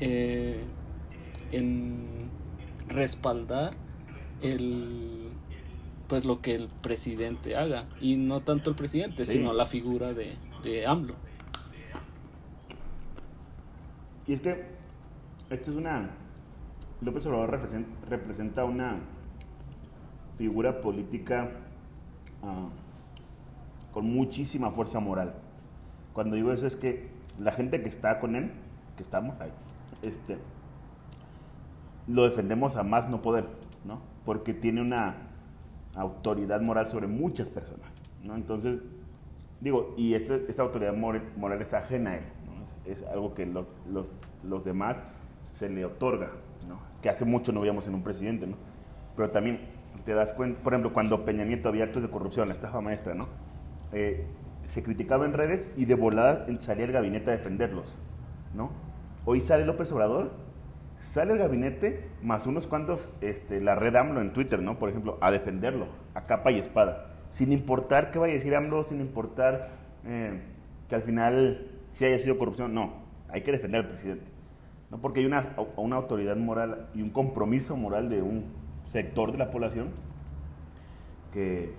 eh, 0.00 0.64
en 1.52 2.30
respaldar 2.88 3.74
el 4.42 5.15
pues 6.08 6.24
lo 6.24 6.40
que 6.40 6.54
el 6.54 6.68
presidente 6.68 7.56
haga 7.56 7.86
y 8.00 8.16
no 8.16 8.40
tanto 8.40 8.70
el 8.70 8.76
presidente 8.76 9.26
Sí. 9.26 9.32
sino 9.38 9.52
la 9.52 9.64
figura 9.66 10.12
de, 10.14 10.36
de 10.62 10.86
AMLO 10.86 11.14
Y 14.26 14.32
es 14.32 14.40
que 14.40 14.64
esto 15.50 15.70
es 15.70 15.76
una. 15.76 16.10
López 17.00 17.24
Obrador 17.26 17.50
represent- 17.52 17.86
representa 18.08 18.64
una 18.64 18.96
figura 20.38 20.80
política 20.80 21.50
ah, 22.42 22.68
con 23.92 24.06
muchísima 24.12 24.70
fuerza 24.72 24.98
moral. 24.98 25.34
Cuando 26.12 26.34
digo 26.36 26.52
eso 26.52 26.66
es 26.66 26.74
que 26.76 27.08
la 27.38 27.52
gente 27.52 27.82
que 27.82 27.88
está 27.88 28.18
con 28.18 28.34
él, 28.34 28.50
que 28.96 29.02
estamos 29.02 29.40
ahí, 29.40 29.52
este, 30.02 30.38
lo 32.08 32.24
defendemos 32.24 32.76
a 32.76 32.82
más 32.82 33.08
no 33.08 33.22
poder, 33.22 33.46
¿no? 33.84 34.00
Porque 34.24 34.54
tiene 34.54 34.80
una 34.80 35.25
autoridad 35.96 36.60
moral 36.60 36.86
sobre 36.86 37.06
muchas 37.06 37.50
personas, 37.50 37.88
¿no? 38.24 38.34
Entonces, 38.36 38.78
digo, 39.60 39.94
y 39.96 40.14
este- 40.14 40.44
esta 40.48 40.62
autoridad 40.62 40.94
mor- 40.94 41.22
moral 41.36 41.60
es 41.62 41.72
ajena 41.74 42.10
a 42.10 42.16
él, 42.18 42.24
es 42.84 43.02
algo 43.04 43.34
que 43.34 43.46
los, 43.46 43.66
los, 43.90 44.14
los 44.44 44.64
demás 44.64 45.02
se 45.52 45.68
le 45.68 45.84
otorga, 45.84 46.30
¿no? 46.68 46.78
Que 47.02 47.08
hace 47.08 47.24
mucho 47.24 47.52
no 47.52 47.60
veíamos 47.60 47.86
en 47.88 47.94
un 47.94 48.02
presidente, 48.02 48.46
¿no? 48.46 48.56
Pero 49.16 49.30
también 49.30 49.60
te 50.04 50.12
das 50.12 50.32
cuenta, 50.34 50.62
por 50.62 50.74
ejemplo, 50.74 50.92
cuando 50.92 51.24
Peña 51.24 51.44
Nieto 51.44 51.68
había 51.70 51.84
actos 51.84 52.02
de 52.02 52.10
corrupción, 52.10 52.48
la 52.48 52.54
estafa 52.54 52.80
maestra, 52.80 53.14
¿no? 53.14 53.26
Eh, 53.92 54.26
se 54.66 54.82
criticaba 54.82 55.24
en 55.24 55.32
redes 55.32 55.72
y 55.76 55.84
de 55.86 55.94
volada 55.94 56.46
salía 56.58 56.84
el 56.84 56.92
gabinete 56.92 57.30
a 57.30 57.32
defenderlos, 57.32 57.98
¿no? 58.54 58.70
Hoy 59.24 59.40
sale 59.40 59.64
López 59.64 59.90
Obrador, 59.92 60.32
sale 61.00 61.32
el 61.32 61.38
gabinete 61.38 62.08
más 62.22 62.46
unos 62.46 62.66
cuantos, 62.66 63.14
este, 63.20 63.60
la 63.60 63.74
red 63.74 63.94
AMLO 63.96 64.20
en 64.20 64.32
Twitter, 64.32 64.62
¿no? 64.62 64.78
Por 64.78 64.90
ejemplo, 64.90 65.18
a 65.20 65.30
defenderlo, 65.30 65.86
a 66.14 66.24
capa 66.24 66.50
y 66.50 66.58
espada, 66.58 67.14
sin 67.30 67.52
importar 67.52 68.10
qué 68.10 68.18
vaya 68.18 68.32
a 68.32 68.36
decir 68.36 68.54
AMLO, 68.54 68.82
sin 68.82 69.00
importar 69.00 69.70
eh, 70.04 70.40
que 70.88 70.94
al 70.94 71.02
final 71.02 71.70
si 71.96 72.04
haya 72.04 72.18
sido 72.18 72.36
corrupción, 72.38 72.74
no. 72.74 72.92
hay 73.28 73.42
que 73.42 73.52
defender 73.52 73.80
al 73.80 73.88
presidente. 73.88 74.26
¿no? 74.90 74.98
Porque 74.98 75.20
hay 75.20 75.26
una, 75.26 75.42
una 75.76 75.96
autoridad 75.96 76.36
moral 76.36 76.88
y 76.94 77.00
un 77.00 77.08
compromiso 77.08 77.76
moral 77.76 78.10
de 78.10 78.20
un 78.20 78.44
sector 78.84 79.32
de 79.32 79.38
la 79.38 79.50
población 79.50 79.88
que, 81.32 81.72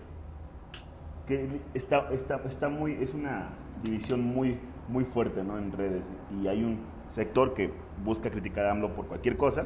que 1.27 1.61
está, 1.75 2.09
está, 2.11 2.41
está 2.47 2.67
muy, 2.67 2.93
es 2.93 3.13
una 3.13 3.49
división 3.83 4.21
muy, 4.21 4.57
muy 4.87 5.05
fuerte 5.05 5.43
¿no? 5.43 5.57
en 5.57 5.71
redes. 5.71 6.11
Y 6.41 6.47
hay 6.47 6.63
un 6.63 6.79
sector 7.07 7.53
que 7.53 7.71
busca 8.03 8.29
criticar 8.29 8.65
a 8.65 8.71
AMLO 8.71 8.93
por 8.93 9.07
cualquier 9.07 9.37
cosa, 9.37 9.65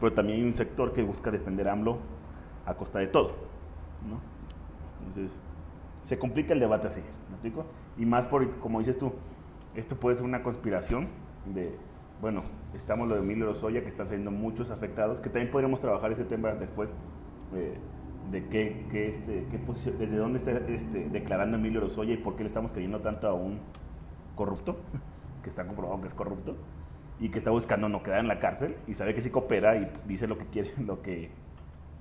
pero 0.00 0.12
también 0.12 0.40
hay 0.40 0.44
un 0.44 0.52
sector 0.52 0.92
que 0.92 1.02
busca 1.02 1.30
defender 1.30 1.68
a 1.68 1.72
AMLO 1.72 1.98
a 2.66 2.74
costa 2.74 2.98
de 2.98 3.06
todo. 3.06 3.32
¿no? 4.08 4.20
Entonces, 5.06 5.32
se 6.02 6.18
complica 6.18 6.54
el 6.54 6.60
debate 6.60 6.88
así, 6.88 7.00
¿me 7.28 7.34
explico? 7.34 7.64
Y 7.96 8.06
más 8.06 8.26
por, 8.26 8.48
como 8.58 8.78
dices 8.78 8.98
tú, 8.98 9.12
esto 9.74 9.96
puede 9.96 10.16
ser 10.16 10.24
una 10.24 10.42
conspiración 10.42 11.08
de, 11.46 11.76
bueno, 12.20 12.42
estamos 12.74 13.08
lo 13.08 13.14
de 13.14 13.20
Emilio 13.20 13.46
Lozoya, 13.46 13.82
que 13.82 13.88
están 13.88 14.06
saliendo 14.06 14.30
muchos 14.30 14.70
afectados, 14.70 15.20
que 15.20 15.30
también 15.30 15.50
podríamos 15.50 15.80
trabajar 15.80 16.12
ese 16.12 16.24
tema 16.24 16.52
después, 16.52 16.90
eh, 17.54 17.74
de 18.30 18.48
qué, 18.48 18.86
qué, 18.90 19.08
este, 19.08 19.46
qué 19.50 19.58
posición, 19.58 19.98
desde 19.98 20.16
dónde 20.16 20.38
está 20.38 20.52
este, 20.52 21.08
declarando 21.10 21.56
Emilio 21.56 21.80
Lozoya 21.80 22.14
y 22.14 22.16
por 22.16 22.36
qué 22.36 22.42
le 22.44 22.46
estamos 22.46 22.72
creyendo 22.72 23.00
tanto 23.00 23.28
a 23.28 23.34
un 23.34 23.58
corrupto, 24.34 24.76
que 25.42 25.48
está 25.48 25.66
comprobado 25.66 26.00
que 26.00 26.08
es 26.08 26.14
corrupto, 26.14 26.56
y 27.20 27.28
que 27.28 27.38
está 27.38 27.50
buscando 27.50 27.88
no 27.88 28.02
quedar 28.02 28.20
en 28.20 28.28
la 28.28 28.38
cárcel, 28.38 28.76
y 28.86 28.94
sabe 28.94 29.14
que 29.14 29.20
sí 29.20 29.30
coopera 29.30 29.76
y 29.76 29.90
dice 30.06 30.26
lo 30.26 30.38
que 30.38 30.46
quiere, 30.46 30.70
lo 30.86 31.02
que 31.02 31.30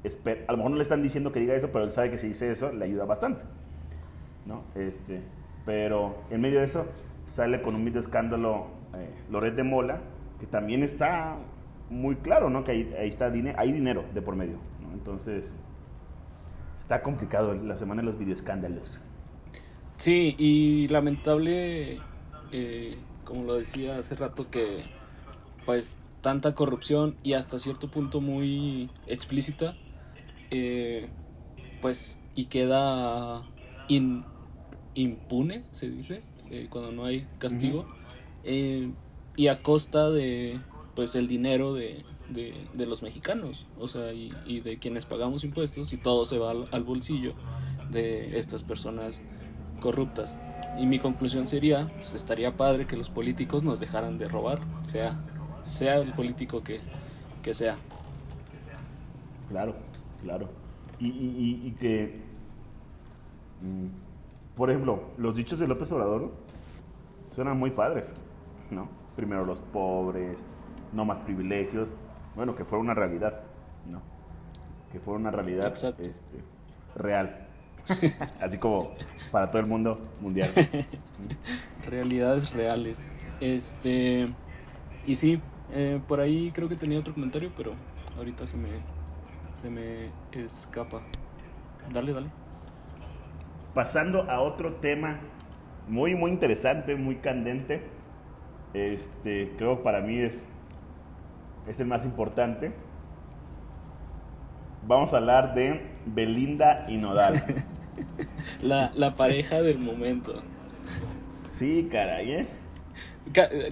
espera. 0.04 0.42
A 0.48 0.52
lo 0.52 0.58
mejor 0.58 0.72
no 0.72 0.78
le 0.78 0.84
están 0.84 1.04
diciendo 1.04 1.32
que 1.32 1.40
diga 1.40 1.56
eso, 1.56 1.72
pero 1.72 1.86
él 1.86 1.92
sabe 1.92 2.12
que 2.12 2.18
si 2.18 2.28
dice 2.28 2.52
eso, 2.52 2.72
le 2.72 2.86
ayuda 2.86 3.06
bastante. 3.06 3.42
¿no? 4.46 4.64
Este, 4.76 5.22
pero 5.66 6.24
en 6.30 6.42
medio 6.42 6.60
de 6.60 6.66
eso 6.66 6.88
sale 7.26 7.62
con 7.62 7.76
un 7.76 7.86
video 7.86 8.00
escándalo 8.00 8.68
eh, 8.96 9.10
Loret 9.30 9.56
de 9.56 9.64
Mola, 9.64 10.00
que 10.40 10.48
también 10.48 10.84
está 10.84 11.38
muy 11.90 12.16
claro, 12.16 12.50
¿no? 12.50 12.64
Que 12.64 12.72
ahí, 12.72 12.96
ahí 13.00 13.10
está 13.10 13.30
dinero, 13.30 13.58
hay 13.60 13.72
dinero 13.72 14.06
de 14.14 14.22
por 14.22 14.36
medio. 14.36 14.58
Entonces, 14.94 15.54
está 16.80 17.02
complicado 17.02 17.54
la 17.54 17.76
semana 17.76 18.02
de 18.02 18.08
los 18.08 18.18
videoescándalos. 18.18 19.02
Sí, 19.98 20.36
y 20.38 20.88
lamentable, 20.88 22.00
eh, 22.52 22.98
como 23.24 23.44
lo 23.44 23.56
decía 23.56 23.98
hace 23.98 24.16
rato, 24.16 24.50
que 24.50 24.84
pues 25.66 26.00
tanta 26.22 26.56
corrupción 26.56 27.16
y 27.24 27.34
hasta 27.34 27.60
cierto 27.60 27.90
punto 27.90 28.22
muy 28.22 28.90
explícita, 29.08 29.76
eh, 30.52 31.10
pues 31.82 32.20
y 32.36 32.46
queda 32.46 33.44
in, 33.88 34.24
impune, 34.96 35.64
se 35.72 35.90
dice, 35.90 36.24
eh, 36.50 36.68
cuando 36.70 36.92
no 36.92 37.06
hay 37.06 37.28
castigo, 37.40 37.86
eh, 38.44 38.92
y 39.36 39.48
a 39.48 39.62
costa 39.62 40.10
de 40.10 40.60
pues 40.96 41.16
el 41.16 41.28
dinero 41.28 41.74
de, 41.74 42.04
de, 42.30 42.54
de 42.74 42.86
los 42.86 43.02
mexicanos, 43.02 43.66
o 43.80 43.88
sea, 43.88 44.14
y, 44.14 44.34
y, 44.46 44.60
de 44.60 44.78
quienes 44.78 45.06
pagamos 45.06 45.44
impuestos 45.44 45.94
y 45.94 45.98
todo 45.98 46.26
se 46.26 46.38
va 46.38 46.52
al, 46.52 46.68
al, 46.72 46.84
bolsillo 46.84 47.34
de 47.90 48.38
estas 48.38 48.64
personas 48.64 49.24
corruptas. 49.80 50.38
Y 50.78 50.86
mi 50.86 51.00
conclusión 51.00 51.48
sería, 51.48 51.92
pues 51.96 52.14
estaría 52.14 52.56
padre 52.56 52.88
que 52.88 52.96
los 52.96 53.10
políticos 53.10 53.64
nos 53.64 53.80
dejaran 53.80 54.18
de 54.18 54.28
robar, 54.28 54.60
sea, 54.84 55.20
sea 55.64 55.96
el 55.98 56.14
político 56.14 56.64
que, 56.64 56.80
que 57.42 57.54
sea. 57.54 57.76
Claro, 59.50 59.76
claro. 60.22 60.50
Y, 61.00 61.08
y, 61.08 61.62
y 61.68 61.72
que, 61.72 62.22
mm, 63.62 63.88
por 64.56 64.70
ejemplo, 64.70 65.04
los 65.18 65.36
dichos 65.36 65.60
de 65.60 65.68
López 65.68 65.92
Obrador 65.92 66.32
suenan 67.30 67.58
muy 67.58 67.72
padres, 67.72 68.14
¿no? 68.70 68.88
Primero 69.16 69.46
los 69.46 69.60
pobres, 69.60 70.44
no 70.94 71.06
más 71.06 71.20
privilegios. 71.20 71.90
Bueno, 72.36 72.56
que 72.56 72.64
fuera 72.64 72.82
una 72.82 72.94
realidad, 72.94 73.42
¿no? 73.90 74.02
Que 74.92 75.00
fuera 75.00 75.20
una 75.20 75.32
realidad 75.32 75.68
Exacto. 75.68 76.04
este, 76.04 76.40
real. 76.96 77.48
Así 78.42 78.58
como 78.58 78.92
para 79.32 79.50
todo 79.50 79.62
el 79.62 79.68
mundo 79.68 80.00
mundial. 80.20 80.50
Realidades 81.90 82.54
reales. 82.54 83.08
Este. 83.40 84.28
Y 85.06 85.16
sí, 85.16 85.42
eh, 85.74 86.00
por 86.08 86.20
ahí 86.20 86.52
creo 86.54 86.70
que 86.70 86.76
tenía 86.76 87.00
otro 87.00 87.14
comentario, 87.14 87.52
pero 87.56 87.74
ahorita 88.18 88.46
se 88.46 88.58
me, 88.58 88.70
se 89.56 89.70
me 89.70 90.10
escapa. 90.34 91.02
Dale, 91.92 92.14
dale. 92.14 92.28
Pasando 93.74 94.30
a 94.30 94.42
otro 94.42 94.74
tema 94.76 95.20
muy, 95.88 96.16
muy 96.16 96.32
interesante, 96.32 96.96
muy 96.96 97.16
candente. 97.16 97.82
Este, 98.74 99.54
creo 99.58 99.84
para 99.84 100.02
mí 100.02 100.20
es, 100.20 100.46
es 101.68 101.80
el 101.80 101.88
más 101.88 102.06
importante. 102.06 102.72
Vamos 104.88 105.14
a 105.14 105.18
hablar 105.18 105.54
de 105.54 105.82
Belinda 106.06 106.86
y 106.90 106.98
Nodal. 106.98 107.42
la, 108.62 108.92
la, 108.96 109.16
pareja 109.16 109.62
del 109.62 109.78
momento. 109.78 110.42
Sí, 111.48 111.88
caray, 111.92 112.32
¿eh? 112.32 112.48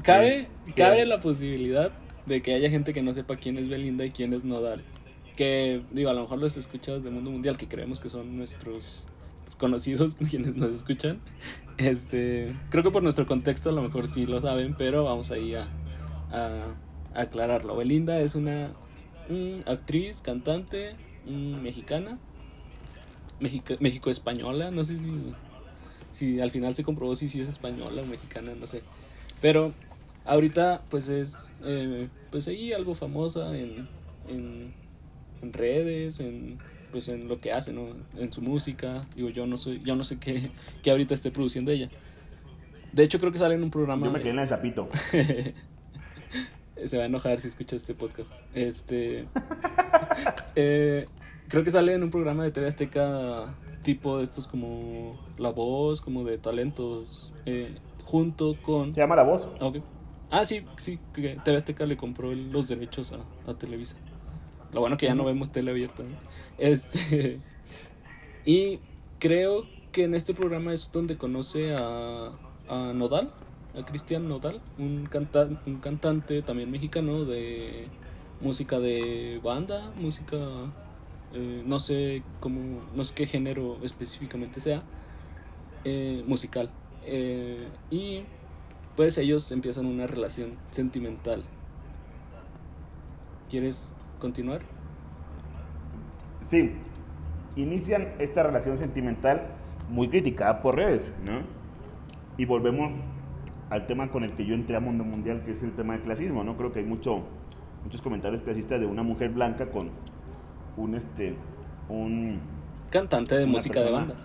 Cabe, 0.03 0.47
cabe 0.75 1.05
la 1.05 1.19
posibilidad 1.19 1.91
de 2.25 2.41
que 2.41 2.53
haya 2.53 2.69
gente 2.69 2.93
que 2.93 3.01
no 3.01 3.13
sepa 3.13 3.37
quién 3.37 3.57
es 3.57 3.67
Belinda 3.67 4.05
y 4.05 4.11
quién 4.11 4.33
es 4.33 4.43
Nodal. 4.43 4.83
Que, 5.35 5.81
digo, 5.91 6.09
a 6.09 6.13
lo 6.13 6.21
mejor 6.21 6.39
los 6.39 6.57
escuchados 6.57 7.03
del 7.03 7.13
mundo 7.13 7.31
mundial, 7.31 7.57
que 7.57 7.67
creemos 7.67 7.99
que 7.99 8.09
son 8.09 8.37
nuestros 8.37 9.07
conocidos 9.57 10.15
quienes 10.29 10.55
nos 10.55 10.69
escuchan. 10.69 11.19
Este, 11.77 12.55
creo 12.69 12.83
que 12.83 12.91
por 12.91 13.01
nuestro 13.01 13.25
contexto 13.25 13.69
a 13.69 13.73
lo 13.73 13.81
mejor 13.81 14.07
sí 14.07 14.27
lo 14.27 14.39
saben, 14.41 14.75
pero 14.77 15.05
vamos 15.05 15.31
ahí 15.31 15.55
a, 15.55 15.67
a, 16.31 16.75
a 17.15 17.21
aclararlo. 17.21 17.75
Belinda 17.75 18.19
es 18.19 18.35
una 18.35 18.73
actriz, 19.65 20.21
cantante, 20.21 20.95
un 21.25 21.62
mexicana, 21.62 22.17
México, 23.39 23.75
México 23.79 24.09
española, 24.09 24.71
no 24.71 24.83
sé 24.83 25.00
si, 25.00 25.12
si 26.12 26.41
al 26.41 26.51
final 26.51 26.75
se 26.75 26.83
comprobó 26.83 27.15
si, 27.15 27.29
si 27.29 27.41
es 27.41 27.48
española 27.48 28.01
o 28.01 28.05
mexicana, 28.05 28.51
no 28.59 28.67
sé. 28.67 28.81
Pero 29.41 29.74
ahorita 30.25 30.83
pues 30.89 31.09
es 31.09 31.53
eh, 31.63 32.09
pues 32.31 32.48
ahí 32.48 32.74
algo 32.74 32.93
famosa 32.95 33.57
en, 33.57 33.88
en, 34.27 34.74
en, 35.41 35.53
redes, 35.53 36.19
en 36.19 36.57
pues 36.91 37.07
en 37.09 37.27
lo 37.27 37.39
que 37.39 37.51
hace, 37.51 37.71
¿no? 37.71 37.88
En 38.17 38.31
su 38.31 38.41
música. 38.41 39.01
Digo, 39.15 39.29
yo 39.29 39.45
no 39.45 39.57
soy, 39.57 39.81
yo 39.83 39.95
no 39.95 40.03
sé 40.03 40.19
qué, 40.19 40.51
qué 40.83 40.91
ahorita 40.91 41.13
esté 41.13 41.31
produciendo 41.31 41.71
ella. 41.71 41.89
De 42.91 43.03
hecho 43.03 43.19
creo 43.19 43.31
que 43.31 43.38
sale 43.38 43.55
en 43.55 43.63
un 43.63 43.71
programa. 43.71 44.05
Yo 44.07 44.12
me 44.12 44.19
quedé 44.19 44.31
en 44.31 44.39
el 44.39 44.48
zapito. 44.48 44.89
se 46.86 46.98
va 46.98 47.03
a 47.03 47.05
enojar 47.07 47.39
si 47.39 47.48
escucha 47.48 47.75
este 47.75 47.93
podcast. 47.93 48.33
Este. 48.53 49.27
eh, 50.55 51.05
creo 51.48 51.63
que 51.63 51.71
sale 51.71 51.93
en 51.93 52.03
un 52.03 52.09
programa 52.09 52.43
de 52.43 52.51
TV 52.51 52.67
Azteca 52.67 53.53
tipo 53.83 54.17
de 54.17 54.24
estos 54.24 54.48
como 54.48 55.17
La 55.38 55.50
Voz, 55.50 56.01
como 56.01 56.24
de 56.24 56.38
talentos, 56.38 57.33
eh, 57.45 57.75
junto 58.03 58.55
con... 58.62 58.93
Se 58.93 59.01
llama 59.01 59.15
La 59.15 59.24
Voz. 59.24 59.48
Okay. 59.59 59.81
Ah, 60.29 60.45
sí, 60.45 60.65
sí, 60.77 61.00
que 61.13 61.39
TV 61.43 61.57
Azteca 61.57 61.86
le 61.86 61.98
compró 61.98 62.33
los 62.33 62.67
derechos 62.67 63.13
a, 63.13 63.50
a 63.50 63.55
Televisa. 63.55 63.98
Lo 64.74 64.81
bueno 64.81 64.98
que 64.98 65.07
ya 65.07 65.15
no 65.15 65.25
vemos 65.25 65.51
tele 65.51 65.71
abierta. 65.71 66.03
¿no? 66.03 66.15
Este, 66.57 67.39
y 68.45 68.79
creo 69.17 69.65
que 69.91 70.03
en 70.03 70.13
este 70.13 70.33
programa 70.33 70.74
es 70.74 70.91
donde 70.91 71.17
conoce 71.17 71.75
a, 71.75 72.31
a 72.67 72.93
Nodal, 72.93 73.31
a 73.77 73.85
Cristian 73.85 74.27
Nodal, 74.27 74.61
un, 74.77 75.07
canta 75.09 75.47
un 75.65 75.77
cantante 75.77 76.41
también 76.41 76.71
mexicano 76.71 77.25
de 77.25 77.88
música 78.41 78.79
de 78.79 79.39
banda, 79.43 79.91
música 79.97 80.38
eh, 81.33 81.61
no 81.65 81.77
sé 81.77 82.23
cómo, 82.39 82.81
no 82.95 83.03
sé 83.03 83.13
qué 83.13 83.27
género 83.27 83.77
específicamente 83.83 84.59
sea, 84.61 84.81
eh, 85.83 86.23
musical. 86.27 86.69
Eh, 87.05 87.67
y 87.91 88.23
pues 88.95 89.17
ellos 89.17 89.51
empiezan 89.51 89.85
una 89.85 90.07
relación 90.07 90.53
sentimental. 90.71 91.43
¿Quieres 93.49 93.97
continuar? 94.19 94.61
Sí, 96.47 96.71
inician 97.55 98.13
esta 98.19 98.43
relación 98.43 98.77
sentimental 98.77 99.47
muy 99.89 100.07
criticada 100.09 100.61
por 100.61 100.75
redes, 100.75 101.03
¿no? 101.25 101.41
Y 102.38 102.45
volvemos 102.45 102.91
al 103.69 103.85
tema 103.85 104.09
con 104.09 104.23
el 104.23 104.33
que 104.33 104.45
yo 104.45 104.55
entré 104.55 104.75
a 104.75 104.79
Mundo 104.79 105.03
Mundial, 105.03 105.43
que 105.45 105.51
es 105.51 105.63
el 105.63 105.71
tema 105.73 105.93
del 105.93 106.01
clasismo, 106.01 106.43
¿no? 106.43 106.57
Creo 106.57 106.71
que 106.71 106.79
hay 106.79 106.85
mucho, 106.85 107.23
muchos 107.83 108.01
comentarios 108.01 108.41
clasistas 108.41 108.79
de 108.79 108.85
una 108.85 109.03
mujer 109.03 109.31
blanca 109.31 109.69
con 109.69 109.89
un 110.77 110.95
este 110.95 111.35
un 111.89 112.39
cantante 112.89 113.35
de 113.35 113.45
música 113.45 113.81
persona, 113.81 114.01
de 114.01 114.05
banda 114.05 114.23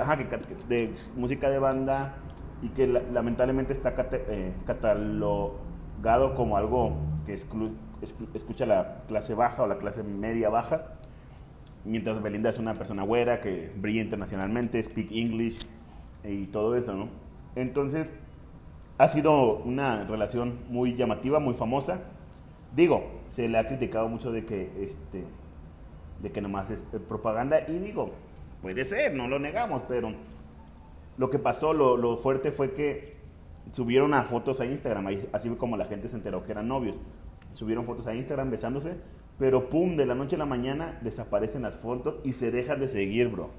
ajá, 0.00 0.16
que, 0.18 0.38
de 0.68 0.94
música 1.16 1.50
de 1.50 1.58
banda 1.58 2.14
y 2.62 2.68
que 2.68 2.86
la, 2.86 3.00
lamentablemente 3.12 3.72
está 3.72 3.94
cate, 3.94 4.24
eh, 4.28 4.52
catalogado 4.66 6.34
como 6.34 6.56
algo 6.56 6.96
que 7.26 7.32
exclu, 7.32 7.70
exclu, 8.02 8.28
escucha 8.34 8.66
la 8.66 9.02
clase 9.08 9.34
baja 9.34 9.62
o 9.62 9.66
la 9.66 9.78
clase 9.78 10.02
media 10.02 10.48
baja 10.48 10.94
mientras 11.84 12.22
Belinda 12.22 12.50
es 12.50 12.58
una 12.58 12.74
persona 12.74 13.02
güera 13.02 13.40
que 13.40 13.72
brilla 13.76 14.02
internacionalmente 14.02 14.82
speak 14.82 15.10
English 15.12 15.58
y 16.24 16.46
todo 16.46 16.76
eso 16.76 16.94
no 16.94 17.29
entonces 17.54 18.12
ha 18.98 19.08
sido 19.08 19.56
una 19.58 20.04
relación 20.04 20.58
muy 20.68 20.94
llamativa, 20.94 21.40
muy 21.40 21.54
famosa. 21.54 22.00
Digo, 22.74 23.04
se 23.30 23.48
le 23.48 23.58
ha 23.58 23.66
criticado 23.66 24.08
mucho 24.08 24.30
de 24.30 24.44
que, 24.44 24.70
este, 24.82 25.24
de 26.22 26.30
que 26.30 26.40
nomás 26.40 26.70
es 26.70 26.82
propaganda 27.08 27.60
y 27.66 27.78
digo, 27.78 28.10
puede 28.62 28.84
ser, 28.84 29.14
no 29.14 29.26
lo 29.26 29.38
negamos, 29.38 29.82
pero 29.88 30.12
lo 31.16 31.30
que 31.30 31.38
pasó, 31.38 31.72
lo, 31.72 31.96
lo 31.96 32.16
fuerte 32.16 32.52
fue 32.52 32.72
que 32.72 33.16
subieron 33.72 34.14
a 34.14 34.24
fotos 34.24 34.60
a 34.60 34.66
Instagram, 34.66 35.08
así 35.32 35.48
como 35.50 35.76
la 35.76 35.86
gente 35.86 36.08
se 36.08 36.16
enteró 36.16 36.42
que 36.42 36.52
eran 36.52 36.68
novios. 36.68 36.98
Subieron 37.54 37.84
fotos 37.84 38.06
a 38.06 38.14
Instagram 38.14 38.50
besándose, 38.50 38.96
pero 39.38 39.68
pum, 39.68 39.96
de 39.96 40.06
la 40.06 40.14
noche 40.14 40.36
a 40.36 40.38
la 40.38 40.46
mañana 40.46 40.98
desaparecen 41.02 41.62
las 41.62 41.76
fotos 41.76 42.16
y 42.24 42.34
se 42.34 42.50
dejan 42.50 42.80
de 42.80 42.88
seguir, 42.88 43.28
bro. 43.28 43.50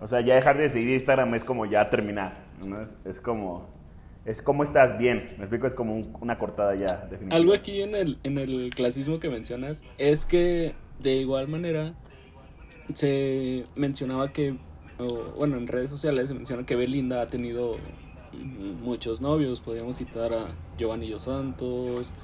O 0.00 0.06
sea, 0.06 0.20
ya 0.22 0.34
dejar 0.34 0.56
de 0.58 0.68
seguir 0.68 0.90
Instagram 0.90 1.34
es 1.34 1.44
como 1.44 1.66
ya 1.66 1.90
terminar. 1.90 2.34
¿no? 2.66 2.80
Es, 2.82 2.88
es 3.04 3.20
como, 3.20 3.68
es 4.24 4.40
como 4.42 4.62
estás 4.64 4.98
bien. 4.98 5.28
Me 5.36 5.44
explico, 5.44 5.66
es 5.66 5.74
como 5.74 5.94
un- 5.94 6.16
una 6.20 6.38
cortada 6.38 6.74
ya 6.74 7.06
definitiva. 7.10 7.36
Algo 7.36 7.52
aquí 7.52 7.82
en 7.82 7.94
el, 7.94 8.18
en 8.22 8.38
el 8.38 8.70
clasismo 8.74 9.18
que 9.20 9.28
mencionas 9.28 9.82
es 9.98 10.24
que 10.24 10.74
de 11.00 11.16
igual 11.16 11.48
manera 11.48 11.94
se 12.94 13.66
mencionaba 13.76 14.32
que, 14.32 14.56
o, 14.98 15.06
bueno, 15.36 15.56
en 15.56 15.66
redes 15.66 15.90
sociales 15.90 16.28
se 16.28 16.34
menciona 16.34 16.64
que 16.66 16.76
Belinda 16.76 17.22
ha 17.22 17.26
tenido 17.26 17.76
muchos 18.82 19.20
novios. 19.20 19.60
Podríamos 19.60 19.96
citar 19.96 20.32
a 20.32 20.54
Giovanni 20.78 21.12
Santos, 21.18 22.14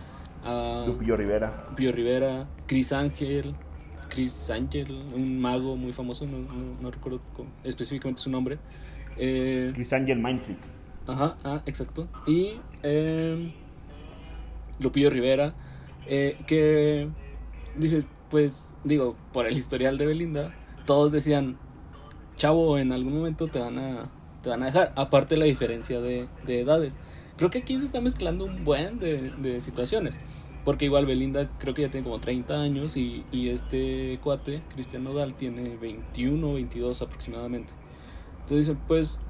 a 0.44 0.84
Lupillo 0.86 1.16
Rivera. 1.16 1.66
Pío 1.76 1.92
Rivera, 1.92 2.46
Chris 2.66 2.92
Ángel, 2.92 3.54
Chris 4.16 4.48
Ángel, 4.50 4.86
un 5.14 5.38
mago 5.38 5.76
muy 5.76 5.92
famoso, 5.92 6.24
no, 6.26 6.38
no- 6.38 6.80
no 6.80 6.90
recuerdo 6.90 7.20
específicamente 7.64 8.18
su 8.22 8.30
nombre. 8.30 8.58
Eh, 9.18 9.72
Chris 9.74 9.92
Angel 9.92 10.18
Mindfreak. 10.18 10.58
Ajá, 11.06 11.36
ah, 11.44 11.62
exacto. 11.66 12.08
Y 12.26 12.52
eh, 12.82 13.52
Lupillo 14.80 15.10
Rivera, 15.10 15.52
eh, 16.06 16.38
que 16.46 17.08
dices, 17.76 18.06
pues 18.30 18.74
digo, 18.84 19.16
por 19.34 19.46
el 19.46 19.54
historial 19.54 19.98
de 19.98 20.06
Belinda, 20.06 20.54
todos 20.86 21.12
decían, 21.12 21.58
chavo, 22.38 22.78
en 22.78 22.92
algún 22.92 23.14
momento 23.18 23.48
te 23.48 23.58
van 23.58 23.78
a, 23.78 24.10
te 24.42 24.48
van 24.48 24.62
a 24.62 24.66
dejar, 24.66 24.94
aparte 24.96 25.36
la 25.36 25.44
diferencia 25.44 26.00
de, 26.00 26.26
de 26.46 26.60
edades. 26.62 26.98
Creo 27.36 27.50
que 27.50 27.58
aquí 27.58 27.78
se 27.78 27.84
está 27.84 28.00
mezclando 28.00 28.46
un 28.46 28.64
buen 28.64 28.98
de, 28.98 29.30
de 29.30 29.60
situaciones. 29.60 30.20
Porque 30.66 30.84
igual 30.86 31.06
Belinda 31.06 31.48
creo 31.60 31.74
que 31.74 31.82
ya 31.82 31.90
tiene 31.90 32.02
como 32.02 32.18
30 32.18 32.60
años 32.60 32.96
y, 32.96 33.24
y 33.30 33.50
este 33.50 34.18
cuate, 34.20 34.62
Cristian 34.74 35.04
Nodal, 35.04 35.34
tiene 35.34 35.76
21 35.76 36.54
22 36.54 37.02
aproximadamente. 37.02 37.72
Entonces 38.40 38.76
pues, 38.88 39.20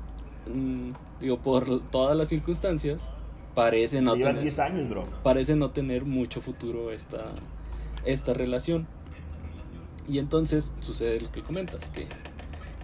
mm, 0.50 0.92
digo, 1.20 1.36
por 1.40 1.80
todas 1.90 2.16
las 2.16 2.28
circunstancias, 2.28 3.12
parece 3.54 4.00
no, 4.00 4.14
tener, 4.14 4.40
10 4.40 4.58
años, 4.60 4.88
bro. 4.88 5.04
parece 5.22 5.56
no 5.56 5.72
tener 5.72 6.06
mucho 6.06 6.40
futuro 6.40 6.90
esta, 6.90 7.26
esta 8.06 8.32
relación. 8.32 8.86
Y 10.08 10.20
entonces 10.20 10.74
sucede 10.80 11.20
lo 11.20 11.30
que 11.32 11.42
comentas, 11.42 11.90
que, 11.90 12.06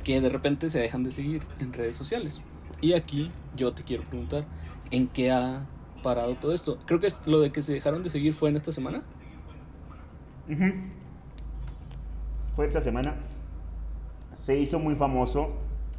que 0.04 0.20
de 0.20 0.28
repente 0.28 0.68
se 0.68 0.78
dejan 0.78 1.04
de 1.04 1.10
seguir 1.10 1.40
en 1.58 1.72
redes 1.72 1.96
sociales. 1.96 2.42
Y 2.82 2.92
aquí 2.92 3.30
yo 3.56 3.72
te 3.72 3.82
quiero 3.82 4.02
preguntar, 4.04 4.44
¿en 4.90 5.08
qué 5.08 5.30
ha 5.30 5.66
parado 6.02 6.34
todo 6.34 6.52
esto? 6.52 6.78
Creo 6.86 7.00
que 7.00 7.08
lo 7.26 7.40
de 7.40 7.52
que 7.52 7.62
se 7.62 7.72
dejaron 7.72 8.02
de 8.02 8.08
seguir 8.08 8.34
fue 8.34 8.50
en 8.50 8.56
esta 8.56 8.72
semana. 8.72 9.02
Fue 12.54 12.66
esta 12.66 12.80
semana. 12.80 13.14
Se 14.34 14.58
hizo 14.58 14.78
muy 14.78 14.94
famoso 14.96 15.52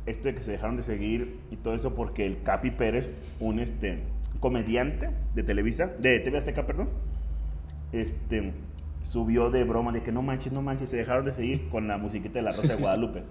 esto 0.06 0.28
de 0.28 0.36
que 0.36 0.44
se 0.44 0.52
dejaron 0.52 0.76
de 0.76 0.84
seguir 0.84 1.39
y 1.50 1.56
todo 1.56 1.74
eso 1.74 1.96
porque 1.96 2.26
el 2.26 2.44
Capi 2.44 2.72
Pérez, 2.72 3.10
un 3.39 3.60
este 3.60 4.04
comediante 4.39 5.10
de 5.34 5.44
Televisa, 5.44 5.88
de 6.00 6.20
TV 6.20 6.38
Azteca, 6.38 6.66
perdón, 6.66 6.89
este 7.94 8.54
subió 9.04 9.50
de 9.50 9.63
broma 9.63 9.92
de 9.92 10.02
que 10.04 10.12
no 10.12 10.22
manches, 10.22 10.52
no 10.52 10.62
manches, 10.62 10.89
se 10.89 10.98
dejaron 10.98 11.26
de 11.26 11.34
seguir 11.34 11.70
con 11.70 11.88
la 11.88 11.98
musiquita 11.98 12.39
de 12.39 12.42
la 12.42 12.52
Rosa 12.52 12.76
de 12.76 12.82
Guadalupe. 12.82 13.24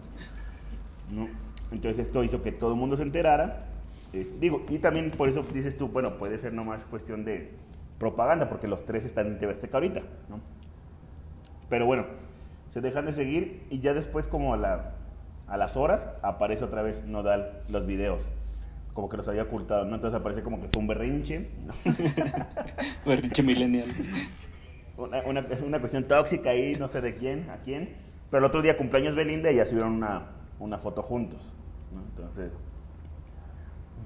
Entonces 1.70 2.06
esto 2.06 2.22
hizo 2.24 2.42
que 2.42 2.52
todo 2.52 2.72
el 2.72 2.78
mundo 2.78 2.96
se 2.96 3.02
enterara. 3.02 3.66
Eh, 4.12 4.26
digo, 4.40 4.64
y 4.68 4.78
también 4.78 5.10
por 5.10 5.28
eso 5.28 5.42
dices 5.54 5.76
tú, 5.76 5.88
bueno, 5.88 6.18
puede 6.18 6.38
ser 6.38 6.52
nomás 6.52 6.84
cuestión 6.84 7.24
de 7.24 7.50
propaganda, 7.98 8.48
porque 8.48 8.68
los 8.68 8.84
tres 8.84 9.06
están 9.06 9.26
en 9.26 9.38
TV 9.38 9.52
Azteca 9.52 9.76
ahorita, 9.78 10.00
¿no? 10.28 10.40
Pero 11.68 11.86
bueno, 11.86 12.04
se 12.68 12.80
dejan 12.80 13.06
de 13.06 13.12
seguir 13.12 13.66
y 13.70 13.80
ya 13.80 13.94
después 13.94 14.28
como 14.28 14.52
a, 14.54 14.56
la- 14.56 14.92
a 15.46 15.56
las 15.56 15.76
horas 15.76 16.08
aparece 16.22 16.64
otra 16.64 16.82
vez 16.82 17.04
Nodal 17.06 17.62
los 17.68 17.86
videos. 17.86 18.28
Como 18.92 19.08
que 19.08 19.16
los 19.16 19.26
había 19.28 19.44
ocultado, 19.44 19.86
¿no? 19.86 19.94
Entonces 19.94 20.18
aparece 20.20 20.42
como 20.42 20.60
que 20.60 20.68
fue 20.68 20.80
un 20.82 20.86
berrinche. 20.88 21.48
Berrinche 23.06 23.42
millennial. 23.42 23.88
una, 24.98 25.22
una, 25.24 25.46
una 25.64 25.80
cuestión 25.80 26.04
tóxica 26.04 26.50
ahí, 26.50 26.74
no 26.76 26.88
sé 26.88 27.00
de 27.00 27.16
quién, 27.16 27.48
a 27.50 27.56
quién. 27.58 27.96
Pero 28.30 28.40
el 28.40 28.44
otro 28.44 28.60
día 28.62 28.76
cumpleaños 28.76 29.14
Belinda 29.14 29.50
y 29.50 29.56
ya 29.56 29.64
subieron 29.64 29.92
una, 29.94 30.26
una 30.58 30.78
foto 30.78 31.02
juntos, 31.02 31.56
¿no? 31.94 32.02
Entonces... 32.02 32.52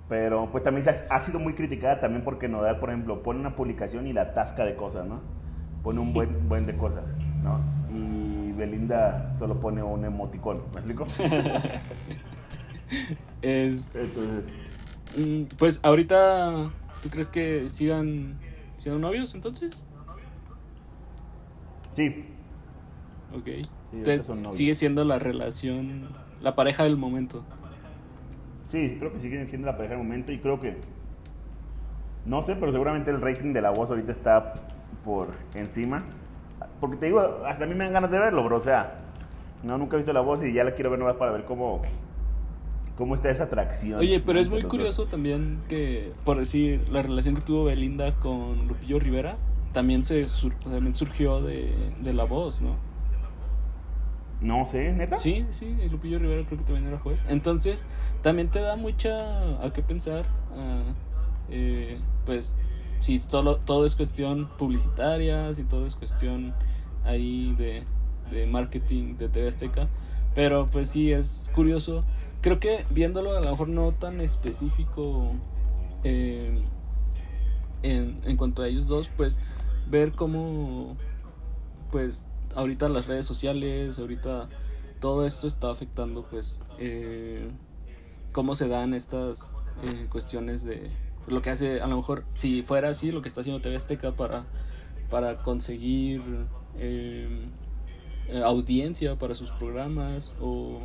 Pero 0.08 0.50
pues 0.52 0.62
también 0.62 0.84
se 0.84 0.90
ha, 0.90 1.20
sido 1.20 1.40
muy 1.40 1.54
criticada 1.54 2.00
también 2.00 2.22
porque 2.22 2.48
Nodal, 2.48 2.78
por 2.78 2.90
ejemplo, 2.90 3.22
pone 3.22 3.40
una 3.40 3.56
publicación 3.56 4.06
y 4.06 4.12
la 4.12 4.22
atasca 4.22 4.64
de 4.64 4.76
cosas, 4.76 5.06
¿no? 5.06 5.20
Pone 5.82 5.98
un 5.98 6.12
buen, 6.12 6.48
buen 6.48 6.64
de 6.66 6.76
cosas, 6.76 7.04
¿no? 7.42 7.60
Y 7.92 8.52
Belinda 8.52 9.34
solo 9.34 9.58
pone 9.58 9.82
un 9.82 10.04
emoticón, 10.04 10.62
¿me 10.72 10.80
explico? 10.80 11.06
Es, 13.42 13.90
Entonces, 13.96 14.44
mm, 15.18 15.42
pues 15.58 15.80
ahorita, 15.82 16.70
¿tú 17.02 17.10
crees 17.10 17.28
que 17.28 17.68
sigan 17.68 18.38
siendo 18.76 19.00
novios 19.00 19.34
entonces? 19.34 19.84
sí, 21.92 22.26
Ok. 23.34 23.48
Entonces, 23.92 24.30
sigue 24.50 24.74
siendo 24.74 25.04
la 25.04 25.18
relación, 25.18 26.08
la 26.40 26.54
pareja 26.54 26.84
del 26.84 26.96
momento. 26.96 27.44
Sí, 28.66 28.96
creo 28.98 29.12
que 29.12 29.20
siguen 29.20 29.46
siendo 29.48 29.66
la 29.66 29.76
pareja 29.76 29.94
del 29.94 30.02
momento 30.04 30.32
y 30.32 30.38
creo 30.38 30.60
que, 30.60 30.76
no 32.24 32.42
sé, 32.42 32.56
pero 32.56 32.72
seguramente 32.72 33.10
el 33.10 33.20
rating 33.20 33.52
de 33.52 33.60
la 33.62 33.70
voz 33.70 33.90
ahorita 33.90 34.12
está 34.12 34.54
por 35.04 35.28
encima. 35.54 36.02
Porque 36.80 36.96
te 36.96 37.06
digo, 37.06 37.20
hasta 37.46 37.64
a 37.64 37.66
mí 37.66 37.74
me 37.74 37.84
dan 37.84 37.92
ganas 37.92 38.10
de 38.10 38.18
verlo, 38.18 38.42
bro, 38.44 38.56
o 38.56 38.60
sea, 38.60 38.98
no, 39.62 39.78
nunca 39.78 39.96
he 39.96 39.98
visto 39.98 40.12
la 40.12 40.20
voz 40.20 40.42
y 40.44 40.52
ya 40.52 40.64
la 40.64 40.72
quiero 40.74 40.90
ver 40.90 40.98
nomás 40.98 41.16
para 41.16 41.30
ver 41.32 41.44
cómo, 41.44 41.80
cómo 42.96 43.14
está 43.14 43.30
esa 43.30 43.44
atracción. 43.44 44.00
Oye, 44.00 44.20
pero 44.20 44.40
es 44.40 44.50
muy 44.50 44.62
curioso 44.62 45.06
también 45.06 45.60
que, 45.68 46.12
por 46.24 46.36
decir, 46.38 46.88
la 46.90 47.02
relación 47.02 47.34
que 47.36 47.42
tuvo 47.42 47.64
Belinda 47.64 48.12
con 48.16 48.66
Lupillo 48.68 48.98
Rivera 48.98 49.36
también 49.72 50.04
se 50.04 50.26
sur- 50.28 50.54
también 50.56 50.94
surgió 50.94 51.40
de, 51.40 51.72
de 52.00 52.12
la 52.12 52.24
voz, 52.24 52.60
¿no? 52.62 52.76
No 54.40 54.64
sé, 54.66 54.92
neta. 54.92 55.16
Sí, 55.16 55.46
sí, 55.50 55.76
el 55.80 55.90
Lupillo 55.90 56.18
Rivera 56.18 56.44
creo 56.46 56.58
que 56.58 56.64
también 56.64 56.86
era 56.86 56.98
juez. 56.98 57.24
Entonces, 57.28 57.84
también 58.22 58.50
te 58.50 58.60
da 58.60 58.76
mucha 58.76 59.62
a 59.64 59.72
qué 59.72 59.82
pensar. 59.82 60.26
eh, 61.50 61.98
pues, 62.24 62.54
si 62.98 63.20
solo, 63.20 63.56
todo 63.56 63.84
es 63.84 63.94
cuestión 63.94 64.48
publicitaria, 64.58 65.52
si 65.54 65.64
todo 65.64 65.86
es 65.86 65.94
cuestión 65.96 66.54
ahí 67.04 67.54
de, 67.56 67.84
de 68.30 68.46
marketing 68.46 69.16
de 69.16 69.28
TV 69.28 69.48
Azteca. 69.48 69.88
Pero 70.34 70.66
pues 70.66 70.88
sí, 70.88 71.12
es 71.12 71.50
curioso. 71.54 72.04
Creo 72.42 72.60
que 72.60 72.84
viéndolo 72.90 73.36
a 73.36 73.40
lo 73.40 73.50
mejor 73.50 73.68
no 73.68 73.92
tan 73.92 74.20
específico 74.20 75.32
eh, 76.04 76.62
en, 77.82 78.20
en 78.24 78.36
cuanto 78.36 78.62
a 78.62 78.68
ellos 78.68 78.86
dos, 78.86 79.08
pues 79.16 79.40
ver 79.88 80.12
cómo 80.12 80.96
pues 81.90 82.26
ahorita 82.56 82.88
las 82.88 83.06
redes 83.06 83.26
sociales, 83.26 83.98
ahorita 83.98 84.48
todo 85.00 85.24
esto 85.24 85.46
está 85.46 85.70
afectando 85.70 86.24
pues 86.24 86.64
eh, 86.78 87.48
cómo 88.32 88.54
se 88.54 88.66
dan 88.66 88.94
estas 88.94 89.54
eh, 89.84 90.06
cuestiones 90.10 90.64
de 90.64 90.90
lo 91.28 91.42
que 91.42 91.50
hace 91.50 91.80
a 91.80 91.86
lo 91.86 91.96
mejor 91.96 92.24
si 92.34 92.62
fuera 92.62 92.88
así 92.88 93.12
lo 93.12 93.20
que 93.20 93.28
está 93.28 93.42
haciendo 93.42 93.60
TV 93.60 93.76
Azteca 93.76 94.12
para 94.12 94.46
para 95.10 95.42
conseguir 95.42 96.22
eh, 96.78 97.46
audiencia 98.44 99.16
para 99.16 99.34
sus 99.34 99.50
programas 99.52 100.32
o, 100.40 100.80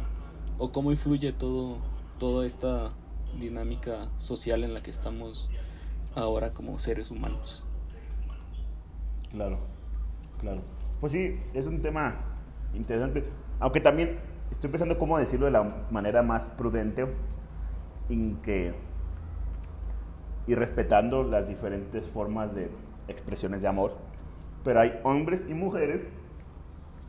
o 0.58 0.72
cómo 0.72 0.92
influye 0.92 1.32
todo 1.32 1.78
toda 2.20 2.46
esta 2.46 2.94
dinámica 3.40 4.10
social 4.18 4.64
en 4.64 4.74
la 4.74 4.84
que 4.84 4.92
estamos 4.92 5.50
ahora 6.16 6.54
como 6.54 6.78
seres 6.80 7.12
humanos. 7.12 7.64
Claro, 9.32 9.60
claro. 10.40 10.62
Pues 11.02 11.12
sí, 11.14 11.38
es 11.54 11.68
un 11.68 11.82
tema 11.82 12.16
interesante. 12.74 13.26
Aunque 13.60 13.82
también 13.82 14.20
estoy 14.52 14.70
pensando 14.70 14.98
cómo 14.98 15.18
decirlo 15.18 15.48
de 15.48 15.52
la 15.52 15.64
manera 15.92 16.22
más 16.24 16.48
prudente 16.48 17.08
en 18.10 18.38
que 18.38 18.74
y 20.48 20.56
respetando 20.56 21.24
las 21.24 21.48
diferentes 21.48 22.08
formas 22.10 22.54
de 22.56 22.70
expresiones 23.08 23.62
de 23.62 23.68
amor. 23.68 23.94
Pero 24.64 24.80
hay 24.80 25.00
hombres 25.04 25.46
y 25.50 25.54
mujeres 25.54 26.06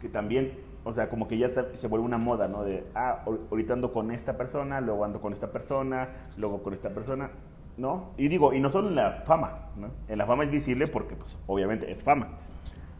que 0.01 0.09
también, 0.09 0.59
o 0.85 0.93
sea, 0.93 1.09
como 1.09 1.29
que 1.29 1.39
ya 1.39 1.51
se 1.75 1.89
vuelve 1.89 2.05
una 2.07 2.19
moda, 2.19 2.49
¿no? 2.49 2.65
De, 2.65 2.85
ah, 2.95 3.23
ahor- 3.25 3.41
ahorita 3.51 3.75
ando 3.75 3.93
con 3.93 4.11
esta 4.11 4.37
persona, 4.37 4.81
luego 4.81 5.05
ando 5.05 5.21
con 5.21 5.33
esta 5.33 5.53
persona, 5.53 6.09
luego 6.37 6.63
con 6.63 6.75
esta 6.75 6.91
persona. 6.91 7.31
¿no? 7.79 8.11
Y 8.19 8.29
digo, 8.29 8.53
y 8.53 8.61
no 8.61 8.69
solo 8.69 8.89
en 8.89 8.97
la 8.97 9.23
fama, 9.25 9.71
¿no? 9.77 9.89
En 10.07 10.19
la 10.19 10.27
fama 10.27 10.45
es 10.45 10.51
visible 10.51 10.87
porque, 10.89 11.17
pues, 11.17 11.39
obviamente 11.47 11.91
es 11.91 12.03
fama, 12.05 12.29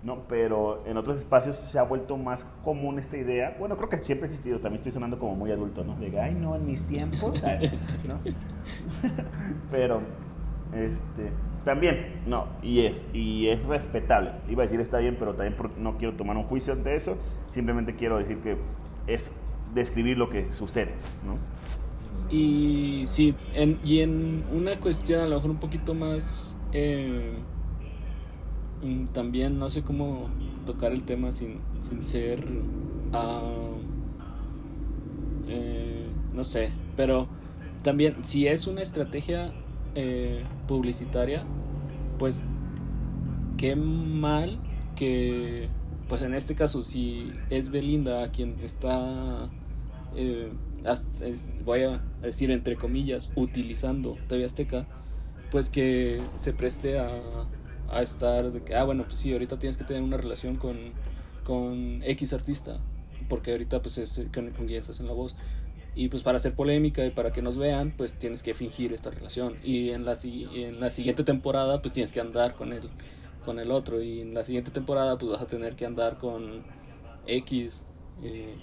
¿no? 0.03 0.25
Pero 0.29 0.83
en 0.87 0.97
otros 0.97 1.19
espacios 1.19 1.57
se 1.57 1.79
ha 1.79 1.83
vuelto 1.83 2.17
más 2.17 2.45
común 2.65 2.99
esta 2.99 3.17
idea. 3.17 3.57
Bueno, 3.59 3.77
creo 3.77 3.89
que 3.89 4.03
siempre 4.03 4.27
ha 4.27 4.31
existido, 4.31 4.57
también 4.57 4.77
estoy 4.77 4.93
sonando 4.93 5.19
como 5.19 5.37
muy 5.37 5.53
adulto, 5.53 5.85
¿no? 5.85 5.97
De, 5.97 6.11
que, 6.11 6.21
ay, 6.21 6.35
no, 6.35 6.57
en 6.57 6.67
mis 6.67 6.83
tiempos, 6.83 7.43
ay", 7.45 7.79
¿no? 8.07 8.19
Pero, 9.71 10.01
este, 10.73 11.31
también, 11.65 12.23
no, 12.27 12.47
y 12.63 12.81
es, 12.81 13.07
y 13.13 13.49
es 13.49 13.65
respetable. 13.65 14.33
Iba 14.49 14.63
a 14.63 14.67
decir 14.67 14.81
está 14.81 14.99
bien, 14.99 15.17
pero 15.19 15.35
también 15.35 15.57
no 15.79 15.97
quiero 15.99 16.15
tomar 16.17 16.37
un 16.37 16.45
juicio 16.45 16.73
ante 16.73 16.95
eso, 16.95 17.17
simplemente 17.51 17.95
quiero 17.95 18.19
decir 18.19 18.39
que 18.39 18.57
es 19.07 19.31
describir 19.75 20.19
lo 20.19 20.29
que 20.29 20.51
sucede, 20.53 20.93
¿no? 21.25 21.35
Y 22.31 23.05
sí, 23.07 23.35
en, 23.55 23.79
y 23.85 24.01
en 24.01 24.45
una 24.53 24.79
cuestión 24.81 25.21
a 25.21 25.27
lo 25.29 25.37
mejor 25.37 25.51
un 25.51 25.59
poquito 25.59 25.95
más... 25.95 26.59
eh, 26.73 27.35
también 29.13 29.59
no 29.59 29.71
sé 29.71 29.83
cómo 29.83 30.29
tocar 30.67 30.93
el 30.93 31.03
tema 31.05 31.33
sin, 31.33 31.59
sin 31.83 32.03
ser... 32.03 32.45
ah, 33.13 33.41
eh, 35.49 36.07
no 36.33 36.45
sé, 36.45 36.71
pero 36.97 37.29
también 37.83 38.25
si 38.25 38.47
es 38.47 38.67
una 38.67 38.81
estrategia 38.81 39.53
eh, 39.95 40.45
publicitaria, 40.67 41.45
pues 42.19 42.47
qué 43.59 43.77
mal 43.77 44.59
que, 44.97 45.69
pues 46.09 46.23
en 46.23 46.35
este 46.35 46.55
caso, 46.55 46.83
si 46.83 47.33
es 47.51 47.71
Belinda 47.71 48.31
quien 48.31 48.57
está, 48.63 49.51
eh, 50.17 50.51
voy 51.65 51.83
a 51.83 52.03
decir 52.23 52.51
entre 52.51 52.77
comillas, 52.77 53.33
utilizando 53.35 54.17
TV 54.29 54.45
Azteca, 54.45 54.87
pues 55.51 55.69
que 55.69 56.19
se 56.37 56.53
preste 56.53 56.99
a, 56.99 57.11
a 57.93 58.03
estar 58.03 58.51
de 58.51 58.63
que, 58.63 58.75
ah, 58.75 58.85
bueno, 58.85 59.05
pues 59.05 59.19
sí, 59.19 59.33
ahorita 59.33 59.59
tienes 59.59 59.77
que 59.77 59.85
tener 59.85 60.03
una 60.03 60.17
relación 60.17 60.57
con, 60.57 60.77
con 61.45 62.03
X 62.03 62.33
artista, 62.33 62.81
porque 63.29 63.53
ahorita 63.53 63.83
pues 63.83 63.99
es 63.99 64.23
con, 64.35 64.51
con 64.51 64.69
estás 64.71 65.01
en 65.01 65.07
la 65.07 65.13
voz. 65.13 65.37
Y 65.95 66.09
pues 66.09 66.23
para 66.23 66.37
hacer 66.37 66.55
polémica 66.55 67.05
y 67.05 67.11
para 67.11 67.33
que 67.33 67.43
nos 67.43 67.59
vean, 67.59 67.93
pues 67.97 68.15
tienes 68.15 68.43
que 68.43 68.55
fingir 68.55 68.93
esta 68.95 69.11
relación. 69.11 69.57
Y 69.63 69.91
en 69.91 70.07
la, 70.07 70.15
en 70.25 70.81
la 70.81 70.91
siguiente 70.91 71.23
temporada, 71.23 71.83
pues 71.83 71.93
tienes 71.93 72.13
que 72.13 72.21
andar 72.21 72.55
con 72.55 72.73
el, 72.73 72.89
con 73.45 73.59
el 73.59 73.71
otro. 73.71 74.03
Y 74.03 74.23
en 74.23 74.33
la 74.33 74.43
siguiente 74.43 74.71
temporada, 74.71 75.19
pues 75.19 75.33
vas 75.33 75.43
a 75.43 75.47
tener 75.47 75.77
que 75.77 75.85
andar 75.85 76.17
con 76.17 76.63
X. 77.27 77.87
eh, 78.23 78.55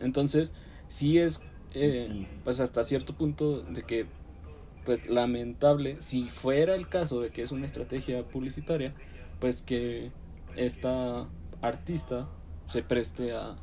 entonces, 0.00 0.54
sí 0.88 1.18
es, 1.18 1.42
eh, 1.74 2.26
pues 2.44 2.60
hasta 2.60 2.84
cierto 2.84 3.14
punto 3.14 3.62
de 3.62 3.82
que, 3.82 4.06
pues 4.86 5.10
lamentable, 5.10 5.96
si 5.98 6.30
fuera 6.30 6.76
el 6.76 6.88
caso 6.88 7.20
de 7.20 7.30
que 7.30 7.42
es 7.42 7.50
una 7.50 7.66
estrategia 7.66 8.22
publicitaria, 8.22 8.94
pues 9.40 9.60
que 9.60 10.12
esta 10.54 11.26
artista 11.60 12.28
se 12.66 12.82
preste 12.82 13.32
a, 13.34 13.56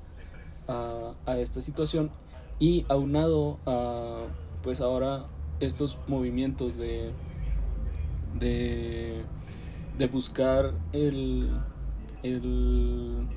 a, 0.68 1.40
esta 1.40 1.62
situación 1.62 2.12
y 2.60 2.86
aunado 2.90 3.60
a 3.66 4.26
pues 4.62 4.82
ahora 4.82 5.26
estos 5.60 5.98
movimientos 6.08 6.78
de 6.78 7.12
de, 8.38 9.24
de 9.98 10.08
buscar 10.08 10.74
el 10.92 11.50
el 12.24 13.28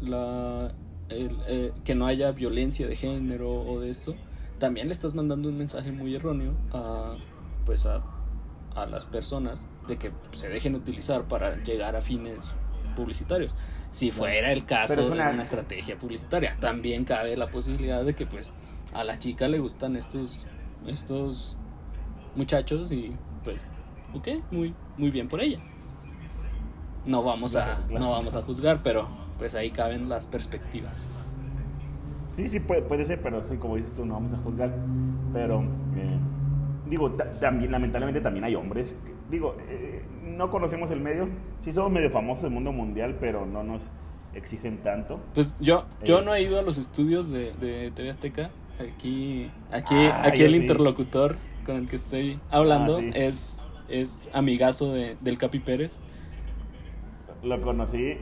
la 0.00 0.74
el, 1.08 1.36
eh, 1.48 1.72
que 1.84 1.94
no 1.94 2.06
haya 2.06 2.30
violencia 2.32 2.86
de 2.86 2.96
género 2.96 3.50
o 3.50 3.80
de 3.80 3.90
esto 3.90 4.14
también 4.60 4.86
le 4.86 4.92
estás 4.92 5.14
mandando 5.14 5.48
un 5.48 5.58
mensaje 5.58 5.90
muy 5.90 6.14
erróneo 6.14 6.52
a 6.72 7.16
pues 7.66 7.86
a, 7.86 8.00
a 8.76 8.86
las 8.86 9.04
personas 9.06 9.66
de 9.88 9.96
que 9.98 10.12
se 10.32 10.48
dejen 10.48 10.76
utilizar 10.76 11.24
para 11.24 11.56
llegar 11.64 11.96
a 11.96 12.00
fines 12.02 12.54
publicitarios. 12.94 13.54
Si 13.90 14.12
fuera 14.12 14.52
el 14.52 14.64
caso 14.66 14.94
de 15.02 15.10
una- 15.10 15.42
estrategia 15.42 15.98
publicitaria 15.98 16.56
también 16.60 17.04
cabe 17.04 17.36
la 17.36 17.50
posibilidad 17.50 18.04
de 18.04 18.14
que 18.14 18.26
pues 18.26 18.52
a 18.94 19.02
la 19.02 19.18
chica 19.18 19.48
le 19.48 19.58
gustan 19.58 19.96
estos 19.96 20.46
estos 20.86 21.58
muchachos 22.36 22.92
y 22.92 23.12
pues 23.42 23.66
ok 24.14 24.28
muy 24.52 24.74
muy 24.96 25.10
bien 25.10 25.26
por 25.28 25.40
ella. 25.40 25.58
No 27.06 27.22
vamos 27.22 27.56
a 27.56 27.78
no 27.90 28.10
vamos 28.10 28.36
a 28.36 28.42
juzgar 28.42 28.80
pero 28.82 29.08
pues 29.38 29.54
ahí 29.54 29.70
caben 29.70 30.08
las 30.08 30.26
perspectivas 30.26 31.08
Sí, 32.40 32.48
sí, 32.48 32.60
puede, 32.60 32.80
puede 32.82 33.04
ser, 33.04 33.20
pero 33.20 33.42
sí, 33.42 33.56
como 33.58 33.76
dices 33.76 33.92
tú, 33.92 34.06
no 34.06 34.14
vamos 34.14 34.32
a 34.32 34.38
juzgar. 34.38 34.74
Pero, 35.34 35.60
eh, 35.94 36.18
digo, 36.88 37.10
ta- 37.12 37.30
también, 37.38 37.70
lamentablemente 37.70 38.20
también 38.22 38.44
hay 38.44 38.54
hombres. 38.54 38.94
que- 39.04 39.12
digo, 39.30 39.56
eh, 39.68 40.02
no 40.24 40.48
conocemos 40.50 40.90
el 40.90 41.00
medio. 41.00 41.28
Sí 41.60 41.70
somos 41.72 41.92
medio 41.92 42.08
famosos 42.10 42.44
del 42.44 42.52
mundo 42.52 42.72
mundial, 42.72 43.16
pero 43.20 43.44
no 43.44 43.62
nos 43.62 43.90
exigen 44.34 44.78
tanto. 44.78 45.20
Pues 45.34 45.54
yo, 45.60 45.84
yo 46.02 46.20
Es- 46.20 46.26
no 46.26 46.34
he 46.34 46.42
ido 46.42 46.58
a 46.58 46.62
los 46.62 46.78
estudios 46.78 47.30
de, 47.30 47.52
de 47.60 47.90
TV 47.90 48.08
Azteca. 48.08 48.50
Aquí, 48.78 49.50
aquí, 49.70 49.94
Ah, 49.94 50.22
aquí 50.24 50.42
el 50.42 50.52
sí. 50.52 50.56
interlocutor 50.56 51.36
con 51.66 51.76
el 51.76 51.88
que 51.88 51.96
estoy 51.96 52.40
hablando 52.50 52.96
Ah, 52.96 53.00
sí. 53.00 53.10
es, 53.14 53.68
es 53.90 54.30
amigazo 54.32 54.94
de, 54.94 55.18
del 55.20 55.36
Capi 55.36 55.58
Pérez. 55.58 56.00
Lo 57.42 57.60
conocí, 57.60 58.16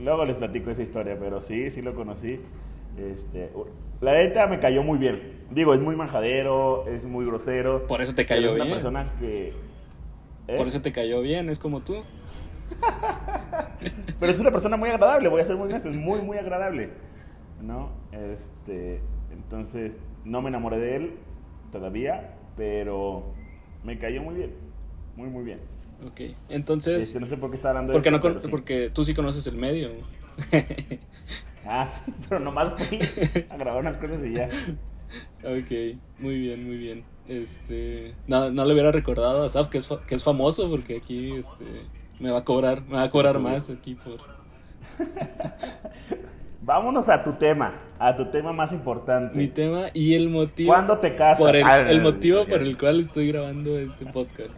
luego 0.00 0.24
les 0.24 0.34
platico 0.36 0.70
esa 0.70 0.82
historia, 0.82 1.16
pero 1.20 1.40
sí, 1.40 1.70
sí 1.70 1.82
lo 1.82 1.94
conocí. 1.94 2.40
Este, 2.98 3.50
la 4.00 4.12
neta 4.12 4.46
me 4.46 4.58
cayó 4.58 4.82
muy 4.82 4.98
bien. 4.98 5.40
Digo, 5.50 5.74
es 5.74 5.80
muy 5.80 5.96
manjadero, 5.96 6.86
es 6.86 7.04
muy 7.04 7.24
grosero. 7.26 7.86
Por 7.86 8.00
eso 8.00 8.14
te 8.14 8.26
cayó 8.26 8.50
es 8.50 8.54
una 8.54 8.64
bien. 8.64 8.74
persona 8.76 9.12
que... 9.18 9.48
¿eh? 10.48 10.56
Por 10.56 10.68
eso 10.68 10.80
te 10.80 10.92
cayó 10.92 11.20
bien, 11.20 11.48
es 11.48 11.58
como 11.58 11.80
tú. 11.80 12.02
Pero 14.20 14.32
es 14.32 14.40
una 14.40 14.50
persona 14.50 14.76
muy 14.76 14.90
agradable, 14.90 15.28
voy 15.28 15.40
a 15.40 15.44
ser 15.44 15.56
muy 15.56 15.68
honesto, 15.68 15.88
es 15.88 15.96
muy, 15.96 16.20
muy 16.20 16.38
agradable. 16.38 16.90
¿No? 17.60 17.90
Este, 18.12 19.00
entonces, 19.32 19.98
no 20.24 20.40
me 20.42 20.48
enamoré 20.48 20.78
de 20.78 20.96
él 20.96 21.12
todavía, 21.72 22.34
pero 22.56 23.34
me 23.84 23.98
cayó 23.98 24.22
muy 24.22 24.34
bien. 24.34 24.54
Muy, 25.16 25.28
muy 25.28 25.44
bien. 25.44 25.60
Ok, 26.06 26.20
entonces, 26.48 27.04
Este, 27.04 27.20
no 27.20 27.26
sé 27.26 27.36
por 27.36 27.50
qué 27.50 27.56
está 27.56 27.68
hablando 27.68 27.92
de 27.92 27.98
porque, 27.98 28.10
no 28.10 28.16
esto, 28.16 28.40
sí. 28.40 28.48
porque 28.48 28.90
tú 28.90 29.04
sí 29.04 29.14
conoces 29.14 29.46
el 29.46 29.56
medio. 29.56 29.90
Ah, 31.66 31.86
sí, 31.86 32.12
pero 32.28 32.40
nomás 32.40 32.74
fui 32.74 32.98
a 33.50 33.56
grabar 33.56 33.80
unas 33.80 33.96
cosas 33.96 34.24
y 34.24 34.32
ya. 34.34 34.48
ok, 35.44 35.98
muy 36.18 36.38
bien, 36.38 36.66
muy 36.66 36.76
bien. 36.76 37.04
Este, 37.28 38.14
no, 38.26 38.50
no 38.50 38.64
le 38.64 38.72
hubiera 38.72 38.90
recordado 38.92 39.44
a 39.44 39.48
Saf 39.48 39.68
que 39.68 39.78
es, 39.78 39.86
fa- 39.86 40.04
que 40.06 40.14
es 40.16 40.24
famoso 40.24 40.68
porque 40.68 40.96
aquí 40.96 41.32
este, 41.34 41.64
me 42.18 42.30
va 42.32 42.38
a 42.38 42.44
cobrar, 42.44 42.82
me 42.82 42.96
va 42.96 43.04
a 43.04 43.10
cobrar 43.10 43.34
sí. 43.34 43.38
más 43.38 43.70
aquí 43.70 43.94
por... 43.94 44.18
Vámonos 46.62 47.08
a 47.08 47.22
tu 47.22 47.32
tema, 47.32 47.72
a 47.98 48.14
tu 48.16 48.26
tema 48.30 48.52
más 48.52 48.70
importante. 48.72 49.36
mi 49.36 49.48
tema 49.48 49.86
y 49.94 50.14
el 50.14 50.28
motivo 50.28 50.72
¿Cuándo 50.72 50.98
te 50.98 51.14
casas? 51.14 51.38
por 51.40 51.56
el, 51.56 51.64
Ah, 51.64 51.80
el 51.80 52.02
motivo 52.02 52.44
por 52.44 52.60
el 52.62 52.76
cual 52.76 53.00
estoy 53.00 53.28
grabando 53.28 53.78
este 53.78 54.04
podcast 54.06 54.56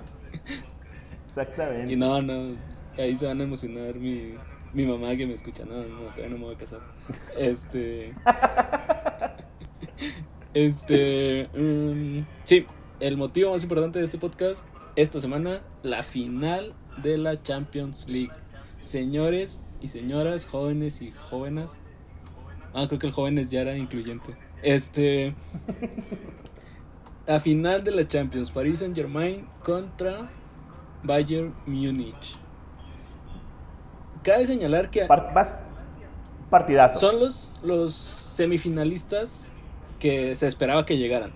Exactamente. 1.27 1.93
y 1.93 1.97
no 1.97 2.21
no 2.21 2.57
ahí 2.99 3.15
se 3.17 3.27
van 3.27 3.41
a 3.41 3.45
emocionar 3.45 3.95
mi, 3.95 4.35
mi 4.73 4.87
mamá 4.87 5.17
que 5.17 5.27
me 5.27 5.35
escucha 5.35 5.65
no 5.65 5.85
no 5.85 6.01
todavía 6.11 6.29
no 6.29 6.39
me 6.39 6.45
voy 6.45 6.55
a 6.55 6.59
casar 6.59 6.81
este 7.37 8.15
este 10.55 11.49
mm, 11.55 12.27
sí 12.45 12.67
el 13.01 13.17
motivo 13.17 13.53
más 13.53 13.63
importante 13.63 13.99
de 13.99 14.05
este 14.05 14.19
podcast 14.19 14.67
esta 14.97 15.21
semana 15.21 15.63
la 15.83 16.03
final 16.03 16.75
de 17.03 17.19
la 17.19 17.43
Champions 17.43 18.09
League 18.09 18.33
señores 18.81 19.65
y 19.81 19.89
señoras 19.89 20.47
jóvenes 20.47 21.03
y 21.03 21.11
jóvenes 21.11 21.81
Ah, 22.75 22.87
creo 22.87 22.99
que 22.99 23.09
el 23.09 23.13
jóvenes 23.13 23.51
ya 23.51 23.61
era 23.61 23.77
incluyente. 23.77 24.35
Este. 24.63 25.35
La 27.27 27.39
final 27.39 27.85
de 27.85 27.93
la 27.93 28.07
Champions, 28.07 28.51
Paris 28.51 28.81
Saint 28.81 28.97
Germain 28.97 29.47
contra 29.63 30.31
Bayern 31.03 31.55
Múnich. 31.67 32.37
Cabe 34.23 34.47
señalar 34.47 34.91
que 34.91 35.07
vas- 35.07 35.57
partidazo. 36.51 36.99
son 37.01 37.19
los, 37.19 37.55
los 37.65 37.93
semifinalistas 37.95 39.57
que 39.99 40.35
se 40.35 40.47
esperaba 40.47 40.85
que 40.87 40.97
llegaran. 40.99 41.33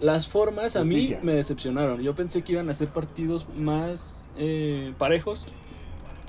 Las 0.00 0.28
formas 0.28 0.76
a 0.76 0.84
mí 0.84 1.16
me 1.22 1.32
decepcionaron. 1.32 2.00
Yo 2.02 2.14
pensé 2.14 2.42
que 2.42 2.52
iban 2.52 2.68
a 2.68 2.72
ser 2.74 2.88
partidos 2.88 3.48
más 3.56 4.26
eh, 4.36 4.92
parejos. 4.98 5.46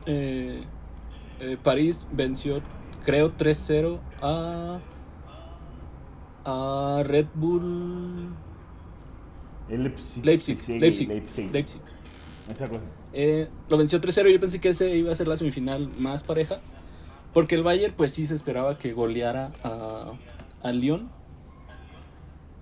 Eh, 0.05 0.63
eh, 1.41 1.57
París 1.61 2.07
venció, 2.11 2.61
creo, 3.03 3.35
3-0 3.35 3.99
a, 4.21 4.79
a 6.45 7.03
Red 7.03 7.25
Bull 7.33 8.29
Leipzig. 9.69 10.23
Leipzig. 10.25 10.57
Leipzig. 10.79 11.09
Leipzig. 11.09 11.51
Leipzig. 11.51 11.81
Esa 12.49 12.67
cosa. 12.69 12.81
Eh, 13.19 13.49
lo 13.67 13.79
venció 13.79 13.99
3-0. 13.99 14.31
Yo 14.31 14.39
pensé 14.39 14.61
que 14.61 14.69
ese 14.69 14.95
iba 14.95 15.11
a 15.11 15.15
ser 15.15 15.27
la 15.27 15.35
semifinal 15.35 15.89
más 15.97 16.21
pareja. 16.21 16.59
Porque 17.33 17.55
el 17.55 17.63
Bayern, 17.63 17.95
pues 17.97 18.13
sí 18.13 18.27
se 18.27 18.35
esperaba 18.35 18.77
que 18.77 18.93
goleara 18.93 19.51
a, 19.63 20.11
a 20.61 20.71
Lyon. 20.71 21.09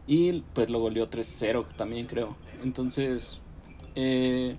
Y 0.08 0.44
pues 0.54 0.70
lo 0.70 0.80
goleó 0.80 1.10
3-0 1.10 1.66
también, 1.76 2.08
creo. 2.08 2.38
Entonces, 2.64 3.42
eh, 3.96 4.56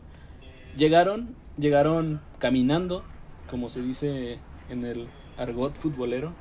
llegaron, 0.77 1.35
llegaron 1.57 2.21
caminando, 2.39 3.03
como 3.49 3.71
se 3.71 3.81
dice 3.81 4.39
en 4.69 4.85
el 4.85 5.09
argot 5.39 5.77
futbolero. 5.77 6.35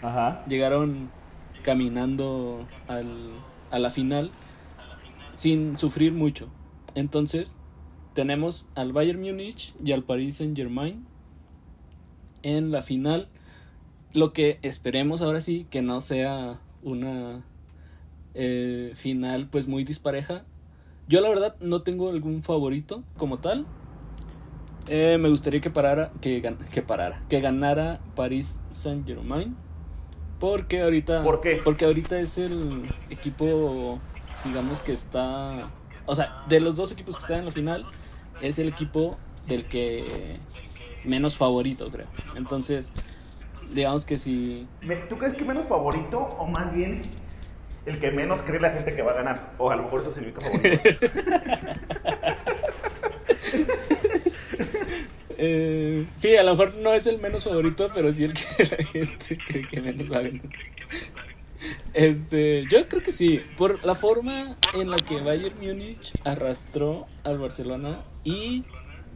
Ajá. 0.00 0.44
Llegaron 0.46 1.10
caminando 1.64 2.68
al, 2.86 3.32
a 3.72 3.80
la 3.80 3.90
final 3.90 4.30
sin 5.34 5.76
sufrir 5.76 6.12
mucho. 6.12 6.48
Entonces, 6.94 7.58
tenemos 8.14 8.70
al 8.74 8.92
Bayern 8.92 9.20
Múnich 9.20 9.74
y 9.84 9.92
al 9.92 10.02
Paris 10.02 10.36
Saint 10.36 10.56
Germain 10.56 11.06
en 12.42 12.70
la 12.70 12.82
final. 12.82 13.28
Lo 14.12 14.32
que 14.32 14.58
esperemos 14.62 15.22
ahora 15.22 15.40
sí 15.40 15.66
que 15.70 15.82
no 15.82 16.00
sea 16.00 16.60
una 16.82 17.44
eh, 18.34 18.92
final 18.94 19.48
pues 19.48 19.68
muy 19.68 19.84
dispareja. 19.84 20.44
Yo 21.08 21.20
la 21.20 21.28
verdad 21.28 21.56
no 21.60 21.82
tengo 21.82 22.10
algún 22.10 22.42
favorito 22.42 23.02
como 23.16 23.38
tal. 23.38 23.66
Eh, 24.88 25.16
me 25.18 25.28
gustaría 25.28 25.60
que 25.60 25.70
parara, 25.70 26.12
que, 26.20 26.42
que 26.72 26.82
parara, 26.82 27.22
que 27.28 27.40
ganara 27.40 28.00
Paris 28.14 28.60
Saint 28.70 29.06
Germain. 29.06 29.56
Porque 30.38 30.82
ahorita. 30.82 31.22
¿Por 31.22 31.40
qué? 31.40 31.60
Porque 31.62 31.84
ahorita 31.84 32.18
es 32.18 32.36
el 32.38 32.88
equipo, 33.10 34.00
digamos 34.44 34.80
que 34.80 34.92
está. 34.92 35.70
O 36.04 36.14
sea, 36.16 36.44
de 36.48 36.58
los 36.58 36.74
dos 36.74 36.90
equipos 36.90 37.16
que 37.16 37.22
están 37.22 37.38
en 37.40 37.44
la 37.44 37.50
final, 37.52 37.86
es 38.40 38.58
el 38.58 38.68
equipo 38.68 39.18
del 39.46 39.64
que 39.64 40.38
menos 41.04 41.36
favorito, 41.36 41.90
creo. 41.90 42.06
Entonces, 42.36 42.92
digamos 43.72 44.04
que 44.04 44.18
si. 44.18 44.66
¿Tú 45.08 45.18
crees 45.18 45.34
que 45.34 45.44
menos 45.44 45.66
favorito 45.66 46.18
o 46.18 46.46
más 46.46 46.74
bien 46.74 47.02
el 47.86 47.98
que 47.98 48.10
menos 48.10 48.42
cree 48.42 48.60
la 48.60 48.70
gente 48.70 48.94
que 48.94 49.02
va 49.02 49.12
a 49.12 49.14
ganar? 49.14 49.52
O 49.58 49.70
a 49.70 49.76
lo 49.76 49.84
mejor 49.84 50.00
eso 50.00 50.12
significa 50.12 50.40
favorito. 50.40 50.80
Eh, 55.44 56.06
sí, 56.14 56.36
a 56.36 56.44
lo 56.44 56.52
mejor 56.52 56.76
no 56.76 56.94
es 56.94 57.08
el 57.08 57.18
menos 57.18 57.42
favorito, 57.42 57.90
pero 57.92 58.12
sí 58.12 58.22
el 58.22 58.32
que 58.32 58.64
la 58.76 58.84
gente 58.84 59.38
cree 59.44 59.66
que 59.66 59.80
menos 59.80 60.08
va 60.08 60.18
a 60.18 60.22
ganar. 60.22 60.42
Este, 61.94 62.64
yo 62.70 62.88
creo 62.88 63.02
que 63.02 63.12
sí, 63.12 63.40
por 63.58 63.84
la 63.84 63.94
forma 63.94 64.56
en 64.74 64.90
la 64.90 64.96
que 64.96 65.20
Bayern 65.20 65.56
Múnich 65.60 66.12
arrastró 66.24 67.06
al 67.22 67.38
Barcelona 67.38 68.02
y 68.24 68.64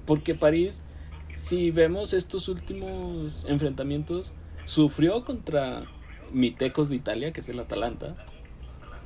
porque 0.04 0.34
París, 0.34 0.84
si 1.30 1.70
vemos 1.70 2.12
estos 2.12 2.48
últimos 2.48 3.46
enfrentamientos, 3.48 4.32
sufrió 4.64 5.24
contra 5.24 5.84
Mitecos 6.32 6.90
de 6.90 6.96
Italia, 6.96 7.32
que 7.32 7.40
es 7.40 7.48
el 7.48 7.60
Atalanta, 7.60 8.14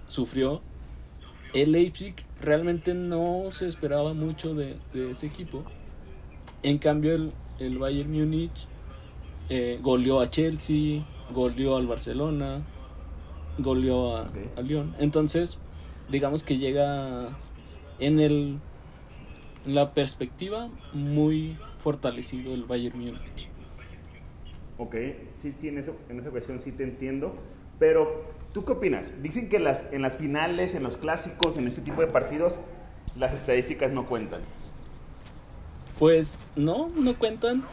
sufrió. 0.09 0.63
El 1.55 1.73
Leipzig 1.73 2.15
realmente 2.41 2.95
no 2.95 3.45
se 3.51 3.69
esperaba 3.69 4.15
mucho 4.15 4.55
de, 4.55 4.77
de 4.93 5.11
ese 5.11 5.27
equipo. 5.27 5.65
En 6.63 6.79
cambio, 6.79 7.15
el, 7.15 7.33
el 7.61 7.79
Bayern 7.79 8.11
Múnich 8.11 8.67
eh, 9.49 9.79
goleó 9.81 10.21
a 10.21 10.31
Chelsea, 10.31 11.05
goleó 11.33 11.77
al 11.77 11.87
Barcelona, 11.87 12.63
goleó 13.63 14.17
a, 14.17 14.23
Ok. 14.29 14.37
a 14.57 14.63
Lyon. 14.63 14.95
Entonces, 14.99 15.59
digamos 16.09 16.45
que 16.45 16.59
llega 16.59 17.41
en 17.99 18.21
el 18.21 18.61
en 19.67 19.75
la 19.75 19.93
perspectiva 19.93 20.71
muy 20.95 21.59
fortalecido 21.79 22.55
el 22.55 22.65
Bayern 22.65 22.99
Múnich. 22.99 23.51
ok, 24.79 24.95
sí, 25.37 25.53
sí, 25.57 25.69
en, 25.69 25.79
eso, 25.79 25.97
en 26.09 26.19
esa 26.21 26.31
cuestión 26.31 26.61
sí 26.63 26.73
te 26.73 26.83
entiendo. 26.85 27.35
Pero, 27.79 28.25
¿tú 28.53 28.65
qué 28.65 28.73
opinas? 28.73 29.13
Dicen 29.23 29.49
que 29.51 29.59
las, 29.59 29.93
en 29.93 30.03
las 30.03 30.17
finales, 30.17 30.75
en 30.75 30.83
los 30.83 30.97
clásicos, 30.97 31.57
en 31.59 31.67
ese 31.67 31.83
tipo 31.83 32.01
de 32.01 32.07
partidos, 32.09 32.61
las 33.19 33.33
estadísticas 33.35 33.93
no 33.93 34.07
cuentan. 34.07 34.41
Pues 35.99 36.39
no, 36.57 36.89
no 36.97 37.15
cuentan. 37.17 37.65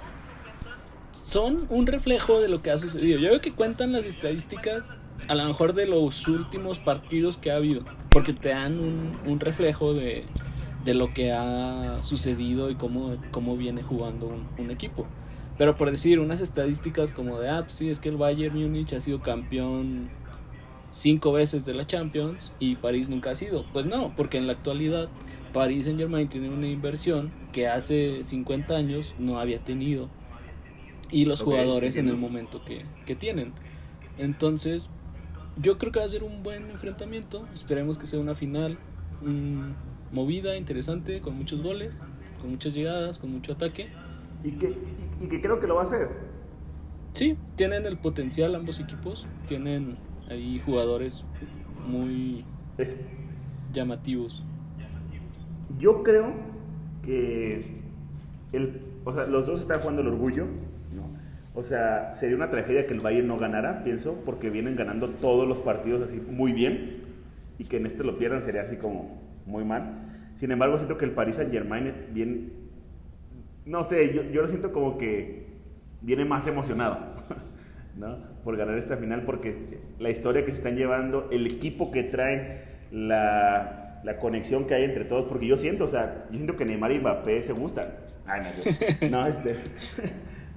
Son 1.12 1.65
un 1.69 1.88
reflejo 1.88 2.39
de 2.41 2.50
lo 2.50 2.62
que 2.62 2.71
ha 2.71 2.78
sucedido. 2.78 3.19
Yo 3.19 3.30
creo 3.30 3.41
que 3.41 3.54
cuentan 3.54 3.91
las 3.93 4.06
estadísticas 4.06 4.93
a 5.27 5.36
lo 5.36 5.45
mejor 5.45 5.73
de 5.73 5.88
los 5.88 6.27
últimos 6.27 6.80
partidos 6.80 7.38
que 7.38 7.51
ha 7.51 7.56
habido. 7.56 7.84
Porque 8.10 8.34
te 8.34 8.49
dan 8.49 8.80
un, 8.80 9.12
un 9.25 9.39
reflejo 9.39 9.93
de, 9.93 10.25
de 10.86 10.93
lo 10.93 11.13
que 11.13 11.32
ha 11.34 11.97
sucedido 12.01 12.69
y 12.69 12.75
cómo, 12.75 13.17
cómo 13.32 13.58
viene 13.58 13.84
jugando 13.84 14.27
un, 14.27 14.47
un 14.58 14.71
equipo. 14.71 15.06
Pero 15.58 15.75
por 15.75 15.89
decir 15.91 16.19
unas 16.19 16.41
estadísticas 16.41 17.13
como 17.13 17.39
de, 17.39 17.49
ah, 17.49 17.62
pues 17.63 17.73
sí, 17.73 17.89
es 17.89 17.99
que 17.99 18.10
el 18.10 18.17
Bayern 18.17 18.56
Múnich 18.60 18.93
ha 18.93 18.99
sido 18.99 19.21
campeón 19.21 20.10
cinco 20.89 21.32
veces 21.32 21.65
de 21.65 21.73
la 21.73 21.84
Champions 21.86 22.53
y 22.60 22.75
París 22.75 23.10
nunca 23.10 23.32
ha 23.32 23.36
sido. 23.36 23.65
Pues 23.73 23.86
no, 23.86 24.13
porque 24.15 24.38
en 24.38 24.47
la 24.47 24.53
actualidad 24.53 25.10
Paris 25.53 25.86
Saint 25.86 25.99
Germain 25.99 26.27
tiene 26.30 26.49
una 26.49 26.67
inversión 26.67 27.32
que 27.51 27.67
hace 27.67 28.21
50 28.23 28.75
años 28.75 29.15
no 29.17 29.39
había 29.39 29.60
tenido 29.60 30.10
y 31.12 31.25
los 31.25 31.41
Ok, 31.41 31.47
jugadores 31.47 31.95
en 31.97 32.06
el 32.06 32.13
entiendo. 32.15 32.27
momento 32.27 32.65
que, 32.65 32.86
que 33.06 33.15
tienen. 33.15 33.53
Entonces, 34.17 34.89
yo 35.62 35.78
creo 35.78 35.91
que 35.91 36.00
va 36.00 36.06
a 36.06 36.10
ser 36.10 36.24
un 36.24 36.43
buen 36.43 36.70
enfrentamiento. 36.70 37.48
Esperemos 37.54 37.98
que 37.98 38.06
sea 38.06 38.20
una 38.20 38.36
final 38.36 38.78
movida, 40.12 40.58
interesante, 40.58 41.22
con 41.22 41.36
muchos 41.36 41.62
goles, 41.62 42.02
con 42.41 42.52
muchas 42.52 42.74
llegadas, 42.74 43.20
con 43.20 43.32
mucho 43.32 43.54
ataque. 43.54 43.89
Y 44.43 44.52
que, 44.52 44.70
y, 44.70 45.26
y 45.26 45.28
que 45.28 45.41
creo 45.41 45.60
que 45.60 45.67
lo 45.67 45.76
va 45.76 45.82
a 45.82 45.84
hacer. 45.84 46.10
Sí, 47.13 47.38
tienen 47.56 47.86
el 47.86 47.98
potencial 47.98 48.54
ambos 48.54 48.80
equipos, 48.80 49.28
tienen 49.48 49.98
ahí 50.30 50.62
jugadores 50.63 51.26
muy 51.88 52.46
llamativos. 53.74 54.43
Yo 55.80 56.04
creo 56.04 56.34
que 57.04 57.82
el, 58.52 58.82
o 59.06 59.13
sea, 59.13 59.26
los 59.26 59.48
dos 59.48 59.60
están 59.62 59.80
jugando 59.80 60.02
el 60.02 60.10
orgullo. 60.10 60.46
O 61.58 61.63
sea, 61.63 62.13
sería 62.13 62.36
una 62.36 62.52
tragedia 62.52 62.86
que 62.86 62.93
el 62.93 63.00
Bayern 63.00 63.28
no 63.28 63.39
ganara, 63.39 63.84
pienso, 63.84 64.22
porque 64.24 64.52
vienen 64.52 64.76
ganando 64.76 65.10
todos 65.10 65.48
los 65.48 65.58
partidos 65.58 66.04
así 66.04 66.22
muy 66.22 66.54
bien 66.54 66.98
y 67.58 67.63
que 67.63 67.78
en 67.78 67.88
este 67.88 68.04
lo 68.04 68.20
pierdan 68.20 68.43
sería 68.43 68.62
así 68.62 68.76
como 68.76 69.24
muy 69.48 69.65
mal. 69.65 70.30
Sin 70.36 70.52
embargo, 70.52 70.78
siento 70.78 71.00
que 71.00 71.06
el 71.06 71.13
Paris 71.13 71.38
Saint 71.38 71.52
Germain 71.52 71.91
bien, 72.12 72.54
no 73.65 73.84
sé, 73.84 74.13
yo, 74.13 74.22
yo 74.22 74.43
lo 74.43 74.48
siento 74.48 74.72
como 74.72 75.00
que 75.00 75.48
viene 76.04 76.26
más 76.26 76.46
emocionado, 76.46 77.00
¿no? 77.98 78.20
Por 78.43 78.56
ganar 78.56 78.78
esta 78.78 78.96
final, 78.96 79.24
porque 79.24 79.80
la 79.98 80.12
historia 80.12 80.46
que 80.46 80.52
se 80.52 80.58
están 80.58 80.76
llevando, 80.76 81.28
el 81.32 81.48
equipo 81.48 81.89
que 81.89 82.04
traen, 82.04 82.62
la, 82.91 84.00
la 84.04 84.17
conexión 84.17 84.67
que 84.67 84.76
hay 84.76 84.84
entre 84.84 85.06
todos, 85.06 85.26
porque 85.28 85.48
yo 85.48 85.58
siento, 85.58 85.86
o 85.86 85.88
sea, 85.88 86.28
yo 86.30 86.36
siento 86.36 86.56
que 86.56 86.65
Neymar 86.65 86.91
y 86.91 87.00
Mbappé 87.00 87.41
se 87.41 87.54
gustan. 87.54 87.88
Ay, 88.28 88.41
no, 89.10 89.10
no, 89.22 89.26
este. 89.26 89.56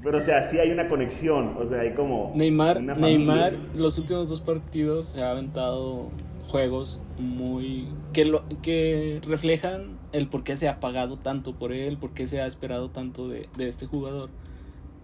Pero, 0.02 0.18
o 0.18 0.20
sea, 0.20 0.42
sí 0.42 0.58
hay 0.58 0.70
una 0.70 0.88
conexión, 0.88 1.56
o 1.58 1.66
sea, 1.66 1.80
hay 1.80 1.94
como. 1.94 2.32
Neymar. 2.34 2.80
Neymar, 2.82 3.54
los 3.74 3.98
últimos 3.98 4.28
dos 4.28 4.40
partidos 4.40 5.06
se 5.06 5.22
ha 5.22 5.30
aventado 5.30 6.08
juegos 6.48 7.00
muy 7.18 7.86
que 8.12 8.24
lo 8.24 8.42
que 8.60 9.20
reflejan 9.26 9.98
el 10.12 10.28
por 10.28 10.42
qué 10.42 10.56
se 10.56 10.68
ha 10.68 10.80
pagado 10.80 11.16
tanto 11.18 11.54
por 11.54 11.72
él, 11.72 11.96
por 11.96 12.12
qué 12.12 12.26
se 12.26 12.40
ha 12.40 12.46
esperado 12.46 12.90
tanto 12.90 13.28
de, 13.28 13.48
de 13.56 13.68
este 13.68 13.86
jugador, 13.86 14.30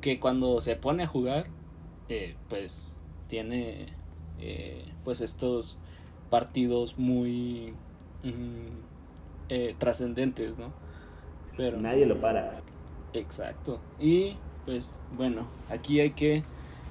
que 0.00 0.18
cuando 0.18 0.60
se 0.60 0.74
pone 0.76 1.04
a 1.04 1.06
jugar, 1.06 1.46
eh, 2.08 2.34
pues 2.48 3.00
tiene 3.28 3.86
eh, 4.40 4.84
pues 5.04 5.20
estos 5.20 5.78
partidos 6.30 6.98
muy 6.98 7.74
mm, 8.22 9.48
eh, 9.48 9.74
trascendentes, 9.78 10.58
¿no? 10.58 10.72
Pero 11.56 11.78
Nadie 11.78 12.06
lo 12.06 12.20
para. 12.20 12.60
Exacto. 13.12 13.80
Y 13.98 14.36
pues 14.66 15.00
bueno, 15.16 15.42
aquí 15.70 16.00
hay 16.00 16.10
que 16.10 16.42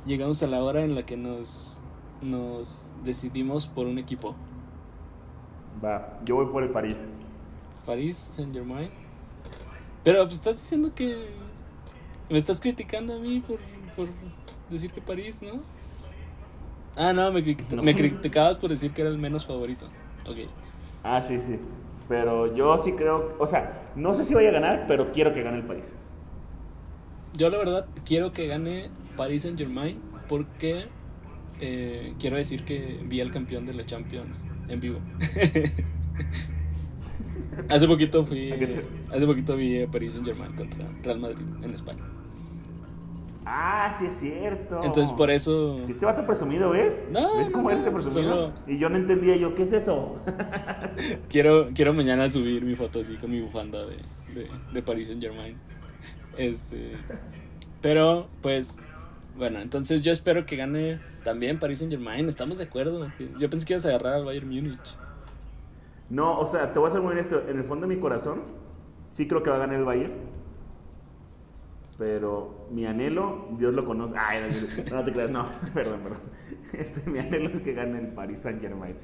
llegamos 0.08 0.42
a 0.42 0.48
la 0.48 0.64
hora 0.64 0.84
en 0.84 0.96
la 0.96 1.04
que 1.06 1.18
nos 1.18 1.82
nos 2.22 2.94
decidimos 3.04 3.68
por 3.68 3.86
un 3.86 4.00
equipo. 4.00 4.34
Va, 5.84 6.18
yo 6.26 6.36
voy 6.36 6.48
por 6.48 6.64
el 6.64 6.70
París. 6.70 7.06
París 7.86 8.16
Saint 8.16 8.54
Germain. 8.54 8.90
Pero 10.04 10.24
pues 10.24 10.36
estás 10.36 10.56
diciendo 10.56 10.92
que 10.96 11.28
me 12.30 12.38
estás 12.38 12.60
criticando 12.60 13.16
a 13.16 13.20
mí 13.20 13.42
por, 13.46 13.60
por 13.96 14.08
decir 14.70 14.92
que 14.92 15.02
París, 15.02 15.42
¿no? 15.42 15.60
Ah, 16.96 17.12
no, 17.12 17.32
me, 17.32 17.44
cri- 17.44 17.58
No. 17.76 17.84
me 17.84 17.94
criticabas 17.94 18.58
por 18.58 18.70
decir 18.70 18.92
que 18.92 19.02
era 19.02 19.10
el 19.12 19.18
menos 19.18 19.46
favorito. 19.46 19.86
Ok. 20.28 20.38
Ah, 21.04 21.22
sí, 21.22 21.38
sí. 21.38 21.60
Pero 22.08 22.56
yo 22.56 22.78
sí 22.78 22.94
creo, 22.94 23.36
o 23.40 23.48
sea, 23.48 23.92
no 23.96 24.14
sé 24.14 24.24
si 24.24 24.34
vaya 24.34 24.50
a 24.50 24.54
ganar, 24.54 24.86
pero 24.88 25.12
quiero 25.12 25.34
que 25.34 25.44
gane 25.44 25.58
el 25.58 25.64
París. 25.66 25.98
Yo 27.38 27.50
la 27.50 27.58
verdad 27.58 27.86
quiero 28.06 28.32
que 28.32 28.48
gane 28.48 28.89
Paris 29.17 29.43
Saint 29.43 29.58
Germain 29.58 30.00
porque 30.28 30.86
eh, 31.60 32.13
quiero 32.19 32.38
decir 32.38 32.63
que 32.63 33.00
vi 33.06 33.21
al 33.21 33.32
campeón 33.32 33.65
de 33.65 33.74
la 33.74 33.86
Champions 33.86 34.48
en 34.67 34.80
vivo. 34.80 35.00
hace 37.69 37.88
poquito 37.88 38.26
fui, 38.26 38.52
hace 39.12 39.26
poquito 39.26 39.56
vi 39.56 39.84
a 39.84 39.88
Paris 39.88 40.13
Saint 40.13 40.26
Germain 40.26 40.54
contra 40.56 40.86
Real 41.04 41.19
Madrid 41.19 41.45
en 41.62 41.74
España. 41.74 42.04
Ah, 43.48 43.93
sí 43.98 44.08
es 44.08 44.15
cierto. 44.15 44.82
Entonces 44.84 45.13
por 45.13 45.30
eso... 45.30 45.80
Este 45.88 46.04
vato 46.06 46.26
presumido, 46.26 46.71
¿ves? 46.71 47.04
No, 47.12 47.38
¿Ves 47.38 47.52
cómo 47.52 47.69
no, 47.69 47.76
eres 47.76 47.86
de 47.86 47.91
presumido? 47.91 48.34
solo- 48.34 48.54
Y 48.65 48.80
yo 48.80 48.89
no 48.89 48.98
entendía 48.98 49.36
yo, 49.36 49.54
¿qué 49.54 49.63
es 49.63 49.71
eso? 49.71 50.15
Quiero, 51.30 51.69
quiero 51.76 51.93
mañana 51.93 52.28
subir 52.30 52.65
mi 52.65 52.76
foto 52.76 53.02
así 53.02 53.15
con 53.17 53.30
mi 53.30 53.41
bufanda 53.41 53.86
de, 53.86 53.98
de, 54.34 54.48
de 54.74 54.82
Paris 54.82 55.08
Saint 55.10 55.21
Germain. 55.21 55.56
Este. 56.38 56.93
Pero, 57.82 58.28
pues. 58.41 58.80
Bueno, 59.38 59.60
entonces 59.60 60.02
yo 60.02 60.13
espero 60.13 60.45
que 60.45 60.56
gane 60.56 61.00
también 61.26 61.60
Paris 61.60 61.80
Saint 61.80 61.91
Germain. 61.91 62.28
Estamos 62.30 62.58
de 62.58 62.63
acuerdo. 62.63 63.12
Yo 63.38 63.50
pensé 63.50 63.65
que 63.65 63.74
ibas 63.74 63.86
a 63.86 63.89
agarrar 63.89 64.13
al 64.13 64.26
Bayern 64.26 64.48
Múnich. 64.48 64.98
No, 66.10 66.39
o 66.39 66.45
sea, 66.45 66.71
te 66.71 66.80
voy 66.80 66.88
a 66.88 66.91
ser 66.91 67.02
muy 67.02 67.12
honesto. 67.12 67.43
En 67.50 67.58
el 67.58 67.63
fondo 67.63 67.88
de 67.88 67.95
mi 67.95 68.00
corazón, 68.00 68.43
sí 69.10 69.28
creo 69.28 69.43
que 69.43 69.50
va 69.50 69.58
a 69.58 69.60
ganar 69.60 69.78
el 69.78 69.84
Bayern. 69.86 70.13
Pero 71.98 72.67
mi 72.71 72.86
anhelo, 72.86 73.48
Dios 73.58 73.76
lo 73.76 73.86
conoce. 73.86 74.15
Ay, 74.17 74.41
no, 74.41 74.98
no 74.98 75.04
te 75.04 75.12
creas, 75.13 75.32
no, 75.32 75.50
perdón, 75.74 76.02
perdón. 76.02 76.21
Este, 76.74 77.10
mi 77.10 77.19
anhelo 77.19 77.50
es 77.50 77.60
que 77.60 77.74
gane 77.74 78.00
el 78.00 78.08
Paris 78.08 78.39
Saint 78.39 78.62
Germain. 78.62 78.95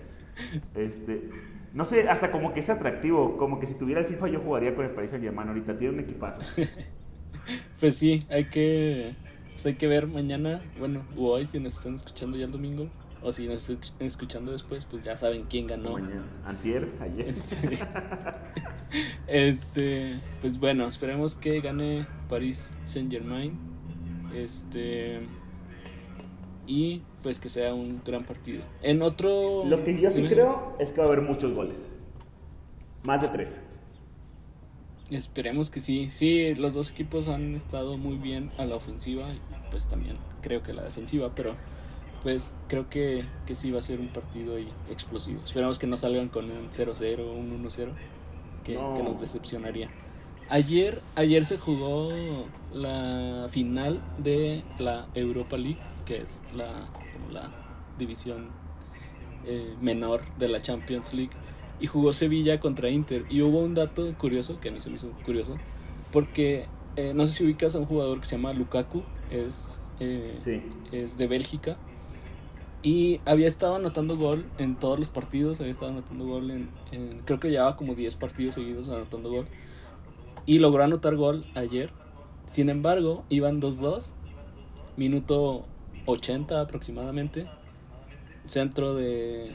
Este, 0.76 1.30
no 1.74 1.86
sé, 1.86 2.10
hasta 2.10 2.32
como 2.32 2.54
que 2.54 2.60
es 2.60 2.70
atractivo. 2.70 3.38
Como 3.38 3.60
que 3.60 3.66
si 3.66 3.76
tuviera 3.76 4.02
el 4.02 4.06
FIFA, 4.06 4.28
yo 4.28 4.40
jugaría 4.42 4.76
con 4.76 4.86
el 4.86 4.92
Paris 4.92 5.12
Saint 5.12 5.24
Germain 5.24 5.48
ahorita. 5.48 5.78
Tiene 5.78 5.96
un 5.96 6.00
equipazo. 6.02 6.42
Pues 7.80 7.98
sí, 7.98 8.24
hay 8.30 8.46
que. 8.46 9.16
Pues 9.54 9.66
hay 9.66 9.76
que 9.76 9.88
ver 9.88 10.08
mañana. 10.08 10.62
Bueno, 10.80 11.06
o 11.18 11.32
hoy 11.32 11.48
si 11.48 11.60
nos 11.60 11.78
están 11.78 11.96
escuchando 11.96 12.38
ya 12.38 12.46
el 12.46 12.52
domingo. 12.52 12.90
O 13.24 13.32
si 13.32 13.48
nos 13.48 13.70
están 13.70 14.08
escuchando 14.08 14.52
después, 14.52 14.86
pues 14.86 15.04
ya 15.04 15.16
saben 15.16 15.46
quién 15.50 15.68
ganó. 15.68 15.94
Mañana. 15.94 16.26
Antier, 16.46 16.88
ayer. 17.00 17.28
Este, 17.28 17.78
este, 19.28 20.16
pues 20.42 20.60
bueno, 20.60 20.88
esperemos 20.88 21.36
que 21.36 21.60
gane 21.62 22.08
Paris 22.30 22.74
Saint 22.84 23.12
Germain. 23.12 23.58
Este, 24.34 25.22
y 26.66 27.04
pues 27.22 27.40
que 27.40 27.50
sea 27.50 27.74
un 27.74 28.02
gran 28.04 28.24
partido. 28.24 28.64
En 28.82 29.02
otro. 29.02 29.66
Lo 29.66 29.84
que 29.84 30.00
yo 30.00 30.10
sí 30.10 30.26
creo 30.28 30.76
es 30.80 30.92
que 30.92 31.02
va 31.02 31.06
a 31.06 31.08
haber 31.08 31.22
muchos 31.22 31.54
goles. 31.54 31.92
Más 33.04 33.22
de 33.22 33.28
tres. 33.28 33.62
Esperemos 35.12 35.70
que 35.70 35.80
sí. 35.82 36.10
Sí, 36.10 36.56
los 36.56 36.74
dos 36.74 36.90
equipos 36.92 37.28
han 37.28 37.54
estado 37.54 37.98
muy 37.98 38.16
bien 38.16 38.52
a 38.58 38.66
la 38.66 38.76
ofensiva. 38.76 39.30
y 39.32 39.40
Pues 39.70 39.88
también 39.88 40.16
creo 40.42 40.64
que 40.64 40.74
la 40.74 40.84
defensiva, 40.84 41.32
pero 41.36 41.56
pues 42.24 42.56
creo 42.68 42.90
que, 42.90 43.26
que 43.46 43.56
sí 43.56 43.72
va 43.72 43.80
a 43.80 43.82
ser 43.82 44.00
un 44.00 44.08
partido 44.08 44.56
ahí 44.56 44.70
explosivo. 44.90 45.42
Esperemos 45.44 45.80
que 45.80 45.88
no 45.88 45.98
salgan 45.98 46.30
con 46.30 46.50
un 46.50 46.70
0-0, 46.70 47.20
un 47.36 47.64
1-0, 47.64 47.90
que, 48.64 48.76
No. 48.76 48.94
que 48.94 49.04
nos 49.04 49.20
decepcionaría. 49.20 49.90
Ayer, 50.50 51.02
ayer 51.16 51.46
se 51.46 51.58
jugó 51.58 52.12
la 52.74 53.48
final 53.50 54.02
de 54.18 54.64
la 54.80 55.08
Europa 55.16 55.58
League, 55.58 55.80
que 56.06 56.18
es 56.22 56.44
la, 56.54 56.86
como 56.94 57.32
la 57.32 57.52
división 57.98 58.50
eh, 59.46 59.76
menor 59.82 60.22
de 60.38 60.48
la 60.50 60.62
Champions 60.62 61.14
League 61.14 61.32
y 61.82 61.88
jugó 61.88 62.14
Sevilla 62.14 62.60
contra 62.60 62.90
Inter. 62.90 63.26
Y 63.30 63.42
hubo 63.42 63.60
un 63.60 63.74
dato 63.74 64.14
curioso, 64.18 64.60
que 64.60 64.70
a 64.70 64.72
mí 64.72 64.80
se 64.80 64.90
me 64.90 64.96
hizo 64.98 65.10
curioso, 65.26 65.58
porque 66.12 66.68
eh, 66.96 67.14
no 67.16 67.26
sé 67.28 67.34
si 67.34 67.44
ubicas 67.46 67.76
a 67.76 67.80
un 67.80 67.86
jugador 67.86 68.20
que 68.20 68.26
se 68.26 68.36
llama 68.38 68.54
Lukaku, 68.54 69.04
es, 69.32 69.82
eh, 70.00 70.38
Sí. 70.42 70.62
es 70.92 71.18
de 71.18 71.28
Bélgica. 71.28 71.78
Y 72.84 73.22
había 73.26 73.48
estado 73.48 73.76
anotando 73.76 74.16
gol 74.16 74.46
en 74.58 74.76
todos 74.76 74.98
los 74.98 75.10
partidos, 75.10 75.60
había 75.60 75.72
estado 75.72 75.92
anotando 75.92 76.26
gol 76.26 76.50
en, 76.52 76.70
en- 76.92 77.20
creo 77.26 77.40
que 77.40 77.50
llevaba 77.52 77.76
como 77.78 77.94
10 77.96 78.16
partidos 78.16 78.56
seguidos 78.56 78.90
anotando 78.90 79.30
gol. 79.30 79.48
Y 80.48 80.60
logró 80.60 80.84
anotar 80.84 81.16
gol 81.16 81.46
ayer. 81.56 81.92
Sin 82.48 82.70
embargo, 82.70 83.24
iban 83.30 83.62
2-2, 83.62 84.14
minuto 84.98 85.66
80 86.08 86.60
aproximadamente. 86.62 87.46
Centro 88.48 88.96
de, 88.96 89.52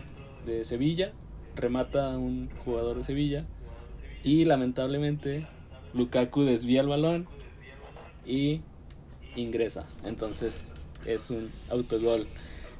de 0.46 0.62
Sevilla, 0.64 1.12
remata 1.56 2.12
a 2.12 2.18
un 2.18 2.48
jugador 2.64 2.98
de 2.98 3.04
Sevilla. 3.04 3.44
Y 4.22 4.44
lamentablemente, 4.44 5.46
Lukaku 5.94 6.42
desvía 6.42 6.80
el 6.80 6.88
balón 6.88 7.26
y 8.24 8.60
ingresa. 9.34 9.86
Entonces 10.04 10.74
es 11.06 11.30
un 11.30 11.48
autogol. 11.70 12.26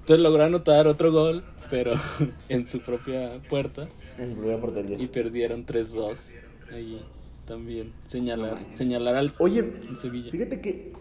Entonces 0.00 0.22
logró 0.22 0.44
anotar 0.44 0.86
otro 0.86 1.10
gol, 1.10 1.44
pero 1.70 1.94
en 2.48 2.66
su 2.66 2.80
propia 2.80 3.40
puerta. 3.48 3.88
En 4.18 4.30
su 4.30 4.36
propia 4.36 4.60
portería. 4.60 4.96
Y 4.98 5.06
perdieron 5.08 5.66
3-2. 5.66 6.38
Ahí 6.72 7.00
también 7.46 7.92
señalar, 8.04 8.58
señalar 8.70 9.14
al 9.14 9.32
Oye, 9.38 9.72
Sevilla. 9.94 10.30
fíjate 10.30 10.60
que 10.60 10.92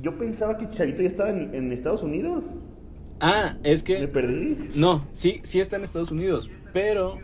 yo 0.00 0.16
pensaba 0.16 0.56
que 0.56 0.68
Chicharito 0.68 1.02
ya 1.02 1.08
estaba 1.08 1.30
en, 1.30 1.54
en 1.54 1.72
Estados 1.72 2.02
Unidos. 2.02 2.54
Ah, 3.20 3.56
es 3.62 3.82
Me 3.88 3.94
que 3.96 4.08
perdí. 4.08 4.68
no, 4.74 5.06
sí, 5.12 5.40
sí 5.44 5.60
está 5.60 5.76
en 5.76 5.84
Estados 5.84 6.10
Unidos, 6.10 6.50
pero 6.72 7.18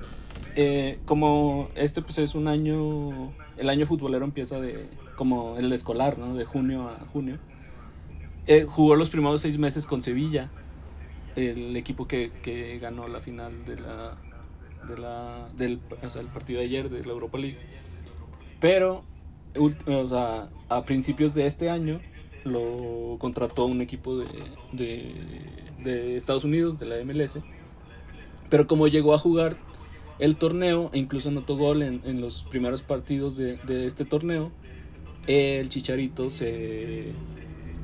eh, 0.57 0.99
como 1.05 1.69
este 1.75 2.03
pues 2.03 2.19
es 2.19 2.35
un 2.35 2.47
año, 2.49 3.33
el 3.57 3.69
año 3.69 3.85
futbolero 3.87 4.25
empieza 4.25 4.61
de 4.61 4.87
como 5.17 5.57
el 5.59 5.73
escolar, 5.73 6.19
¿no? 6.19 6.35
De 6.37 6.45
junio 6.45 6.89
a 6.89 7.05
junio. 7.13 7.39
Eh, 8.47 8.65
jugó 8.69 8.95
los 8.97 9.11
primeros 9.11 9.41
seis 9.41 9.59
meses 9.59 9.87
con 9.87 10.01
Sevilla, 10.01 10.51
el 11.37 11.77
equipo 11.77 12.07
que, 12.07 12.31
que 12.43 12.79
ganó 12.79 13.09
la 13.09 13.21
final 13.21 13.65
de 13.65 13.79
la, 13.81 14.17
de 14.89 14.99
la, 14.99 15.49
del, 15.57 15.81
o 16.03 16.09
sea, 16.09 16.23
el 16.23 16.29
partido 16.29 16.61
de 16.61 16.67
ayer 16.67 16.89
de 16.89 17.03
la 17.05 17.13
Europa 17.13 17.39
League. 17.39 17.59
Pero, 18.61 19.05
ult- 19.55 19.87
o 19.87 20.09
sea, 20.09 20.49
a 20.69 20.85
principios 20.85 21.35
de 21.35 21.47
este 21.47 21.69
año 21.71 22.01
lo 22.45 23.17
contrató 23.19 23.67
un 23.67 23.81
equipo 23.83 24.17
de, 24.17 24.27
de, 24.73 25.15
de 25.83 26.17
Estados 26.17 26.45
Unidos, 26.45 26.79
de 26.79 26.87
la 26.87 27.05
MLS. 27.05 27.41
Pero 28.49 28.67
como 28.67 28.89
llegó 28.89 29.15
a 29.15 29.19
jugar 29.19 29.57
el 30.19 30.37
torneo 30.37 30.91
e 30.93 30.99
incluso 30.99 31.29
anotó 31.29 31.57
gol 31.57 31.83
en, 31.83 32.01
en 32.05 32.21
los 32.21 32.45
primeros 32.45 32.83
partidos 32.83 33.37
de, 33.37 33.57
de 33.59 33.87
este 33.87 34.05
torneo, 34.05 34.51
el 35.27 35.69
Chicharito 35.69 36.31
se, 36.31 37.13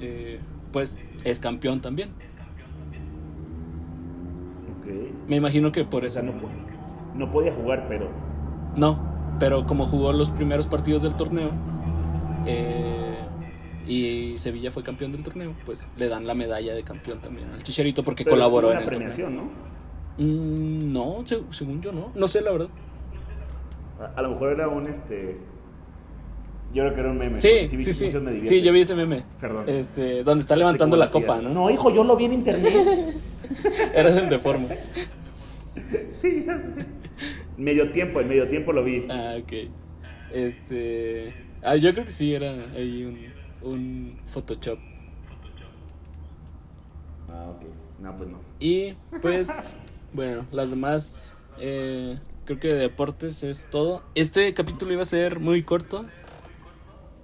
eh, 0.01 0.41
pues 0.73 0.99
es 1.25 1.39
campeón 1.41 1.81
también. 1.81 2.11
Me 5.29 5.37
imagino 5.37 5.73
que 5.73 5.85
por 5.85 6.05
O 6.05 6.09
sea, 6.09 6.23
no, 6.23 6.33
no 7.15 7.31
podía 7.31 7.53
jugar, 7.53 7.87
pero. 7.89 8.11
No, 8.77 8.99
pero 9.39 9.67
como 9.67 9.87
jugó 9.87 10.13
los 10.13 10.31
primeros 10.31 10.67
partidos 10.67 11.03
del 11.03 11.15
torneo 11.15 11.53
eh, 12.47 13.24
y 13.87 14.35
Sevilla 14.39 14.71
fue 14.71 14.83
campeón 14.83 15.13
del 15.13 15.23
torneo, 15.23 15.55
pues 15.67 15.91
le 15.97 16.09
dan 16.09 16.27
la 16.27 16.35
medalla 16.35 16.75
de 16.75 16.83
campeón 16.83 17.21
también 17.21 17.51
al 17.51 17.63
Chicharito 17.63 18.03
porque 18.03 18.25
pero 18.25 18.37
colaboró 18.37 18.73
en 18.73 18.79
el 18.79 18.85
premiación, 18.85 19.37
¿no? 19.37 19.43
torneo. 19.43 19.75
Mm, 20.37 20.93
no, 20.93 21.23
se- 21.27 21.43
según 21.51 21.83
yo 21.83 21.93
no. 21.93 22.11
No 22.15 22.27
sé 22.29 22.41
la 22.41 22.53
verdad. 22.53 22.69
A, 24.01 24.19
a 24.19 24.23
lo 24.23 24.31
mejor 24.31 24.53
era 24.53 24.69
un 24.69 24.87
este. 24.87 25.37
Yo 26.73 26.83
creo 26.83 26.95
que 26.95 27.01
era 27.01 27.11
un 27.11 27.19
meme. 27.19 27.37
Sí, 27.37 27.67
sí, 27.67 27.93
sí. 27.93 28.11
me 28.11 28.45
Sí, 28.45 28.61
yo 28.61 28.73
vi 28.73 28.81
ese 28.81 28.97
meme. 28.97 29.23
Perdón. 29.41 29.65
Este, 29.69 30.25
donde 30.25 30.41
está 30.43 30.57
levantando 30.57 30.97
la 30.97 31.09
copa, 31.11 31.41
¿no? 31.41 31.51
No, 31.51 31.71
hijo, 31.71 31.93
yo 31.95 32.03
lo 32.05 32.17
vi 32.17 32.25
en 32.25 32.33
internet. 32.35 32.73
Era 33.95 34.11
del 34.11 34.29
de 34.29 34.39
forma. 34.39 34.67
sí, 36.21 36.45
ya 36.47 36.61
sé. 36.61 36.87
Medio 37.57 37.93
tiempo, 37.93 38.21
en 38.21 38.29
medio 38.29 38.49
tiempo 38.49 38.73
lo 38.73 38.83
vi. 38.83 39.07
Ah, 39.09 39.37
ok. 39.41 39.53
Este. 40.33 41.33
Ah, 41.63 41.77
yo 41.77 41.93
creo 41.93 42.05
que 42.05 42.11
sí 42.11 42.35
era 42.35 42.53
ahí 42.77 43.05
un, 43.05 43.17
un 43.65 44.19
Photoshop. 44.29 44.79
Ah, 47.29 47.51
ok. 47.51 47.63
No, 48.01 48.17
pues 48.17 48.29
no. 48.29 48.41
Y 48.61 48.95
pues, 49.23 49.77
bueno, 50.13 50.47
las 50.53 50.71
demás, 50.71 51.39
eh, 51.59 52.19
creo 52.45 52.61
que 52.61 52.69
de 52.69 52.75
deportes 52.75 53.43
es 53.43 53.69
todo. 53.71 54.03
Este 54.15 54.53
capítulo 54.55 54.93
iba 54.93 55.03
a 55.03 55.07
ser 55.07 55.41
muy 55.41 55.63
corto. 55.63 56.05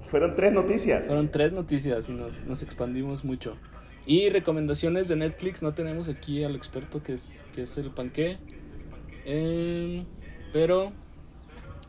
Fueron 0.02 0.34
tres 0.34 0.52
noticias. 0.52 1.04
Fueron 1.06 1.30
tres 1.30 1.52
noticias 1.52 2.08
y 2.08 2.12
nos, 2.12 2.44
nos 2.44 2.62
expandimos 2.62 3.24
mucho. 3.24 3.56
Y 4.06 4.28
recomendaciones 4.30 5.08
de 5.08 5.16
Netflix, 5.16 5.62
no 5.62 5.74
tenemos 5.74 6.08
aquí 6.08 6.42
al 6.42 6.56
experto 6.56 7.02
que 7.02 7.12
es, 7.12 7.44
que 7.54 7.62
es 7.62 7.78
el 7.78 7.90
panqué. 7.90 8.38
Em, 9.24 10.04
pero, 10.52 10.92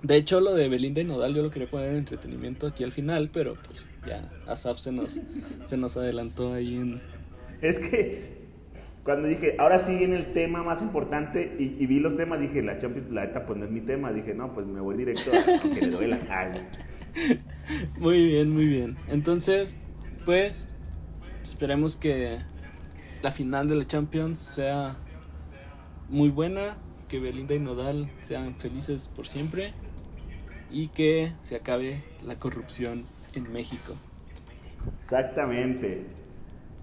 de 0.03 0.15
hecho, 0.15 0.39
lo 0.39 0.55
de 0.55 0.67
Belinda 0.67 1.01
y 1.01 1.03
Nodal 1.03 1.35
yo 1.35 1.43
lo 1.43 1.51
quería 1.51 1.69
poner 1.69 1.91
en 1.91 1.97
entretenimiento 1.97 2.65
aquí 2.65 2.83
al 2.83 2.91
final, 2.91 3.29
pero 3.31 3.55
pues 3.65 3.87
ya 4.07 4.31
Asaf 4.47 4.79
se 4.79 4.91
nos, 4.91 5.21
se 5.65 5.77
nos 5.77 5.95
adelantó 5.95 6.53
ahí 6.53 6.75
en... 6.75 7.01
Es 7.61 7.77
que 7.77 8.41
cuando 9.03 9.27
dije, 9.27 9.55
ahora 9.59 9.77
sí 9.77 9.95
viene 9.95 10.15
el 10.15 10.33
tema 10.33 10.63
más 10.63 10.81
importante 10.81 11.55
y, 11.59 11.75
y 11.79 11.85
vi 11.85 11.99
los 11.99 12.17
temas, 12.17 12.39
dije, 12.39 12.63
la 12.63 12.79
Champions, 12.79 13.11
la 13.11 13.25
neta, 13.25 13.45
pues 13.45 13.59
no 13.59 13.65
es 13.65 13.71
mi 13.71 13.81
tema. 13.81 14.11
Dije, 14.11 14.33
no, 14.33 14.53
pues 14.53 14.65
me 14.65 14.79
voy 14.79 14.97
directo 14.97 15.31
a 15.31 15.69
que 15.69 15.87
le 15.87 15.91
duela. 15.91 16.19
Ay, 16.29 17.39
Muy 17.99 18.25
bien, 18.25 18.49
muy 18.49 18.65
bien. 18.65 18.97
Entonces, 19.07 19.79
pues, 20.25 20.71
esperemos 21.43 21.95
que 21.95 22.39
la 23.21 23.31
final 23.31 23.67
de 23.67 23.75
la 23.75 23.85
Champions 23.85 24.39
sea 24.39 24.97
muy 26.09 26.29
buena, 26.29 26.77
que 27.07 27.19
Belinda 27.19 27.53
y 27.53 27.59
Nodal 27.59 28.09
sean 28.21 28.55
felices 28.55 29.09
por 29.15 29.27
siempre 29.27 29.73
y 30.71 30.87
que 30.89 31.33
se 31.41 31.55
acabe 31.55 32.03
la 32.25 32.35
corrupción 32.35 33.05
en 33.33 33.51
México. 33.51 33.93
Exactamente. 34.99 36.05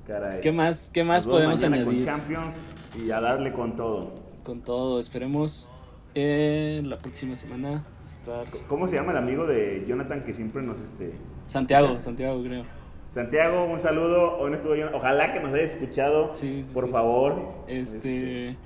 Caray. 0.06 0.40
¿Qué 0.40 0.52
más, 0.52 0.90
qué 0.92 1.04
más 1.04 1.26
podemos 1.26 1.62
añadir? 1.62 1.84
Con 1.84 2.04
Champions 2.04 2.56
y 3.04 3.10
a 3.10 3.20
darle 3.20 3.52
con 3.52 3.76
todo. 3.76 4.14
Con 4.42 4.62
todo, 4.62 4.98
esperemos 4.98 5.70
eh, 6.14 6.82
la 6.84 6.96
próxima 6.98 7.36
semana 7.36 7.84
estar. 8.04 8.46
¿Cómo 8.66 8.88
se 8.88 8.96
llama 8.96 9.12
el 9.12 9.18
amigo 9.18 9.46
de 9.46 9.84
Jonathan 9.86 10.24
que 10.24 10.32
siempre 10.32 10.62
nos 10.62 10.80
este 10.80 11.12
Santiago, 11.46 12.00
Santiago, 12.00 12.42
creo. 12.42 12.64
Santiago, 13.10 13.64
un 13.64 13.78
saludo. 13.78 14.38
Hoy 14.38 14.50
no 14.50 14.54
estuvo 14.54 14.74
Jonathan. 14.74 14.98
Ojalá 14.98 15.32
que 15.32 15.40
nos 15.40 15.52
hayas 15.52 15.74
escuchado. 15.74 16.34
Sí, 16.34 16.62
sí, 16.64 16.70
por 16.72 16.86
sí. 16.86 16.92
favor. 16.92 17.64
Este. 17.66 18.56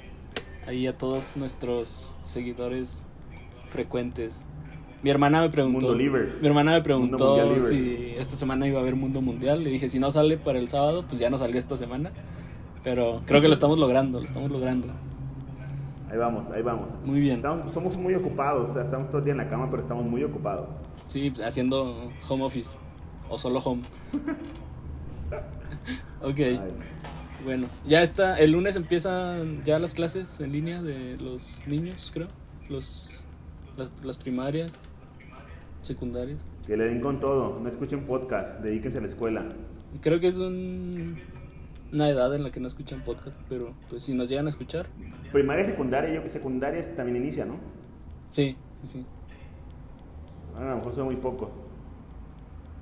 Ahí 0.66 0.86
a 0.86 0.96
todos 0.96 1.36
nuestros 1.36 2.16
seguidores 2.20 3.06
frecuentes. 3.66 4.46
Mi 5.02 5.10
hermana 5.10 5.40
me 5.40 5.50
preguntó. 5.50 5.80
Mundo 5.88 5.94
Livers. 5.94 6.40
Mi 6.40 6.46
hermana 6.48 6.72
me 6.72 6.82
preguntó 6.82 7.60
si 7.60 8.14
esta 8.16 8.36
semana 8.36 8.66
iba 8.68 8.78
a 8.78 8.82
haber 8.82 8.94
Mundo 8.96 9.20
Mundial. 9.20 9.64
Le 9.64 9.70
dije, 9.70 9.88
si 9.88 9.98
no 9.98 10.10
sale 10.10 10.36
para 10.36 10.58
el 10.58 10.68
sábado, 10.68 11.04
pues 11.08 11.18
ya 11.18 11.30
no 11.30 11.38
salió 11.38 11.58
esta 11.58 11.76
semana. 11.76 12.12
Pero 12.84 13.20
creo 13.26 13.40
que 13.40 13.48
lo 13.48 13.54
estamos 13.54 13.78
logrando, 13.78 14.18
lo 14.20 14.24
estamos 14.24 14.50
logrando. 14.50 14.88
Ahí 16.10 16.18
vamos, 16.18 16.50
ahí 16.50 16.62
vamos. 16.62 16.96
Muy 17.04 17.20
bien. 17.20 17.36
Estamos- 17.36 17.72
somos 17.72 17.96
muy 17.96 18.14
ocupados, 18.14 18.70
o 18.70 18.72
sea, 18.74 18.82
estamos 18.82 19.08
todo 19.08 19.18
el 19.18 19.24
día 19.24 19.32
en 19.32 19.38
la 19.38 19.48
cama, 19.48 19.70
pero 19.70 19.82
estamos 19.82 20.04
muy 20.04 20.22
ocupados. 20.22 20.68
Sí, 21.06 21.30
pues, 21.30 21.44
haciendo 21.46 22.10
home 22.28 22.44
office. 22.44 22.78
O 23.28 23.38
solo 23.38 23.60
home. 23.60 23.82
ok. 26.22 26.38
Ay, 26.38 26.60
Bueno, 27.44 27.66
ya 27.86 28.02
está. 28.02 28.38
El 28.38 28.52
lunes 28.52 28.76
empiezan 28.76 29.62
ya 29.64 29.78
las 29.78 29.94
clases 29.94 30.40
en 30.40 30.52
línea 30.52 30.82
de 30.82 31.16
los 31.16 31.66
niños, 31.66 32.10
creo. 32.14 32.28
Los, 32.68 33.24
las, 33.76 33.90
las 34.04 34.18
primarias, 34.18 34.78
secundarias. 35.82 36.48
que 36.66 36.76
le 36.76 36.84
den 36.84 37.00
con 37.00 37.20
todo, 37.20 37.58
no 37.60 37.68
escuchen 37.68 38.06
podcast, 38.06 38.60
dedíquense 38.60 38.98
a 38.98 39.00
la 39.00 39.06
escuela. 39.08 39.44
Creo 40.00 40.20
que 40.20 40.28
es 40.28 40.38
un, 40.38 41.18
una 41.92 42.08
edad 42.08 42.34
en 42.34 42.42
la 42.44 42.50
que 42.50 42.60
no 42.60 42.66
escuchan 42.66 43.02
podcast, 43.04 43.38
pero 43.48 43.74
pues 43.90 44.02
si 44.04 44.14
nos 44.14 44.28
llegan 44.28 44.46
a 44.46 44.48
escuchar, 44.48 44.86
Primaria 45.32 45.64
y 45.64 45.66
secundaria, 45.66 46.12
yo 46.14 46.22
que 46.22 46.28
secundaria 46.28 46.94
también 46.94 47.16
inicia, 47.16 47.44
¿no? 47.44 47.56
sí, 48.30 48.56
sí, 48.80 48.86
sí. 48.86 49.06
Bueno, 50.52 50.66
a 50.66 50.70
lo 50.72 50.76
mejor 50.76 50.92
son 50.92 51.06
muy 51.06 51.16
pocos. 51.16 51.52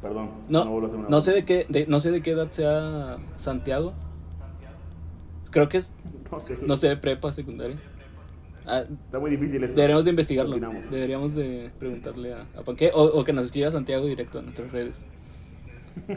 Perdón, 0.02 0.30
No, 0.48 0.62
a 0.62 1.08
no 1.10 1.20
sé 1.20 1.32
de 1.32 1.44
qué, 1.44 1.66
de- 1.68 1.86
no 1.86 2.00
sé 2.00 2.10
de 2.10 2.22
qué 2.22 2.30
edad 2.30 2.50
sea 2.50 3.18
Santiago. 3.36 3.92
Creo 5.50 5.68
que 5.68 5.76
es, 5.76 5.94
No 6.32 6.40
sé. 6.40 6.58
no 6.66 6.76
sé, 6.76 6.96
prepa, 6.96 7.30
secundaria. 7.32 7.78
Ah, 8.72 8.84
Está 9.02 9.18
muy 9.18 9.30
difícil 9.30 9.62
esto. 9.64 9.74
Deberíamos 9.76 10.04
de 10.04 10.10
investigarlo. 10.10 10.52
Opinamos. 10.52 10.90
Deberíamos 10.90 11.34
de 11.34 11.70
preguntarle 11.78 12.34
a, 12.34 12.46
a 12.56 12.62
Panqué 12.62 12.90
o, 12.94 13.02
o 13.02 13.24
que 13.24 13.32
nos 13.32 13.46
escriba 13.46 13.70
Santiago 13.70 14.06
directo 14.06 14.38
a 14.38 14.42
nuestras 14.42 14.70
redes. 14.70 15.08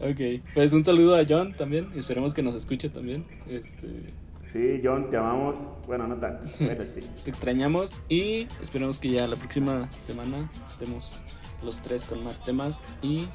ok, 0.00 0.42
pues 0.54 0.72
un 0.72 0.84
saludo 0.84 1.16
a 1.16 1.24
John 1.28 1.54
también. 1.54 1.88
Esperemos 1.96 2.34
que 2.34 2.42
nos 2.42 2.54
escuche 2.54 2.88
también. 2.88 3.24
Este, 3.48 4.12
Sí, 4.44 4.80
John, 4.82 5.10
te 5.10 5.16
amamos. 5.18 5.68
Bueno, 5.86 6.06
no 6.08 6.16
tanto. 6.16 6.46
Pero 6.58 6.86
sí. 6.86 7.00
te 7.22 7.28
extrañamos 7.30 8.02
y 8.08 8.48
esperemos 8.62 8.98
que 8.98 9.10
ya 9.10 9.28
la 9.28 9.36
próxima 9.36 9.90
semana 10.00 10.50
estemos 10.64 11.20
los 11.62 11.82
tres 11.82 12.04
con 12.06 12.24
más 12.24 12.42
temas 12.42 12.82
y 13.02 13.28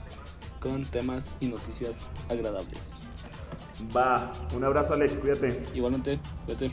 con 0.59 0.85
temas 0.85 1.37
y 1.39 1.47
noticias 1.47 1.99
agradables. 2.29 3.03
Va. 3.95 4.31
Un 4.55 4.63
abrazo, 4.63 4.93
Alex. 4.93 5.17
Cuídate. 5.17 5.61
Igualmente, 5.75 6.17
vete. 6.47 6.71